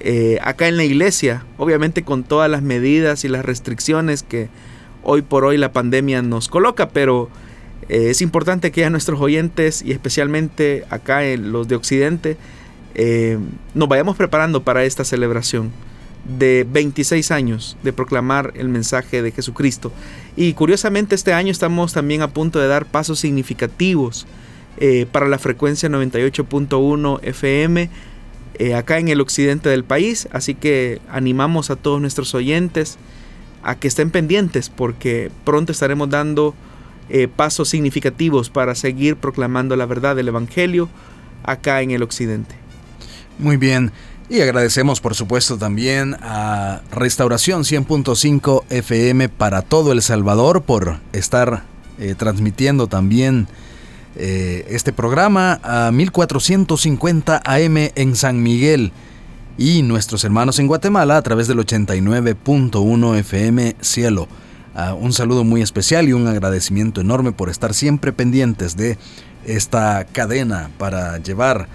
eh, 0.00 0.38
acá 0.42 0.68
en 0.68 0.76
la 0.76 0.84
iglesia, 0.84 1.44
obviamente 1.56 2.02
con 2.02 2.24
todas 2.24 2.50
las 2.50 2.62
medidas 2.62 3.24
y 3.24 3.28
las 3.28 3.44
restricciones 3.44 4.22
que 4.22 4.48
hoy 5.02 5.22
por 5.22 5.44
hoy 5.44 5.56
la 5.56 5.72
pandemia 5.72 6.22
nos 6.22 6.48
coloca, 6.48 6.88
pero 6.88 7.28
eh, 7.88 8.10
es 8.10 8.20
importante 8.20 8.72
que 8.72 8.84
a 8.84 8.90
nuestros 8.90 9.20
oyentes 9.20 9.82
y 9.82 9.92
especialmente 9.92 10.84
acá 10.90 11.24
en 11.24 11.52
los 11.52 11.68
de 11.68 11.76
Occidente 11.76 12.36
eh, 12.94 13.38
nos 13.74 13.88
vayamos 13.88 14.16
preparando 14.16 14.62
para 14.62 14.84
esta 14.84 15.04
celebración 15.04 15.70
de 16.38 16.66
26 16.70 17.30
años 17.30 17.76
de 17.82 17.92
proclamar 17.92 18.52
el 18.56 18.68
mensaje 18.68 19.22
de 19.22 19.30
Jesucristo. 19.30 19.92
Y 20.36 20.54
curiosamente 20.54 21.14
este 21.14 21.32
año 21.32 21.50
estamos 21.50 21.92
también 21.92 22.22
a 22.22 22.28
punto 22.28 22.58
de 22.58 22.66
dar 22.66 22.86
pasos 22.86 23.20
significativos 23.20 24.26
para 25.12 25.28
la 25.28 25.38
frecuencia 25.38 25.88
98.1 25.88 27.20
FM 27.22 27.90
eh, 28.58 28.74
acá 28.74 28.98
en 28.98 29.08
el 29.08 29.20
occidente 29.20 29.68
del 29.68 29.84
país. 29.84 30.28
Así 30.32 30.54
que 30.54 31.00
animamos 31.08 31.70
a 31.70 31.76
todos 31.76 32.00
nuestros 32.00 32.34
oyentes 32.34 32.98
a 33.62 33.76
que 33.76 33.88
estén 33.88 34.10
pendientes 34.10 34.68
porque 34.70 35.30
pronto 35.44 35.72
estaremos 35.72 36.10
dando 36.10 36.54
eh, 37.08 37.28
pasos 37.28 37.68
significativos 37.68 38.50
para 38.50 38.74
seguir 38.74 39.16
proclamando 39.16 39.76
la 39.76 39.86
verdad 39.86 40.16
del 40.16 40.28
Evangelio 40.28 40.88
acá 41.42 41.82
en 41.82 41.90
el 41.90 42.02
occidente. 42.02 42.54
Muy 43.38 43.56
bien. 43.56 43.92
Y 44.28 44.40
agradecemos 44.40 45.00
por 45.00 45.14
supuesto 45.14 45.58
también 45.58 46.16
a 46.22 46.80
Restauración 46.90 47.62
100.5 47.62 48.64
FM 48.70 49.28
para 49.28 49.60
todo 49.60 49.92
El 49.92 50.00
Salvador 50.00 50.62
por 50.62 50.98
estar 51.12 51.64
eh, 51.98 52.14
transmitiendo 52.16 52.86
también 52.86 53.46
eh, 54.16 54.66
este 54.68 54.92
programa 54.92 55.60
a 55.62 55.90
1450 55.90 57.42
AM 57.44 57.76
en 57.94 58.16
San 58.16 58.42
Miguel 58.42 58.92
y 59.58 59.82
nuestros 59.82 60.24
hermanos 60.24 60.58
en 60.58 60.66
Guatemala 60.66 61.16
a 61.16 61.22
través 61.22 61.48
del 61.48 61.58
89.1 61.58 63.18
FM 63.18 63.76
Cielo. 63.80 64.28
Ah, 64.74 64.94
un 64.94 65.12
saludo 65.12 65.44
muy 65.44 65.62
especial 65.62 66.08
y 66.08 66.12
un 66.12 66.26
agradecimiento 66.26 67.00
enorme 67.00 67.32
por 67.32 67.48
estar 67.48 67.74
siempre 67.74 68.12
pendientes 68.12 68.76
de 68.76 68.98
esta 69.44 70.04
cadena 70.04 70.70
para 70.78 71.18
llevar 71.18 71.68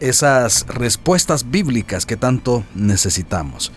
esas 0.00 0.66
respuestas 0.68 1.50
bíblicas 1.50 2.06
que 2.06 2.16
tanto 2.16 2.64
necesitamos. 2.74 3.72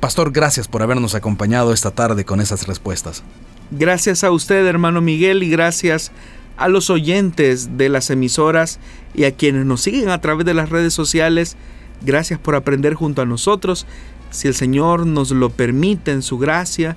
Pastor, 0.00 0.32
gracias 0.32 0.68
por 0.68 0.82
habernos 0.82 1.14
acompañado 1.14 1.72
esta 1.72 1.90
tarde 1.90 2.24
con 2.24 2.40
esas 2.40 2.66
respuestas. 2.66 3.22
Gracias 3.70 4.24
a 4.24 4.30
usted, 4.30 4.66
hermano 4.66 5.00
Miguel, 5.00 5.42
y 5.42 5.48
gracias 5.48 6.12
a 6.56 6.68
los 6.68 6.90
oyentes 6.90 7.76
de 7.76 7.88
las 7.88 8.10
emisoras 8.10 8.78
y 9.14 9.24
a 9.24 9.32
quienes 9.32 9.66
nos 9.66 9.82
siguen 9.82 10.10
a 10.10 10.20
través 10.20 10.46
de 10.46 10.54
las 10.54 10.70
redes 10.70 10.94
sociales. 10.94 11.56
Gracias 12.04 12.38
por 12.38 12.54
aprender 12.54 12.94
junto 12.94 13.22
a 13.22 13.26
nosotros. 13.26 13.86
Si 14.30 14.48
el 14.48 14.54
Señor 14.54 15.06
nos 15.06 15.30
lo 15.30 15.50
permite 15.50 16.10
en 16.10 16.22
su 16.22 16.38
gracia 16.38 16.96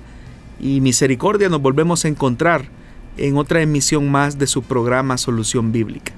y 0.58 0.80
misericordia, 0.80 1.48
nos 1.48 1.60
volvemos 1.60 2.04
a 2.04 2.08
encontrar 2.08 2.68
en 3.16 3.36
otra 3.36 3.62
emisión 3.62 4.10
más 4.10 4.38
de 4.38 4.46
su 4.46 4.62
programa 4.62 5.18
Solución 5.18 5.72
Bíblica. 5.72 6.12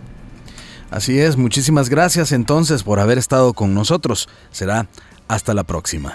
Así 0.90 1.18
es, 1.18 1.36
muchísimas 1.36 1.90
gracias 1.90 2.32
entonces 2.32 2.82
por 2.82 2.98
haber 2.98 3.18
estado 3.18 3.52
con 3.52 3.74
nosotros. 3.74 4.28
Será 4.50 4.88
hasta 5.28 5.52
la 5.54 5.64
próxima. 5.64 6.14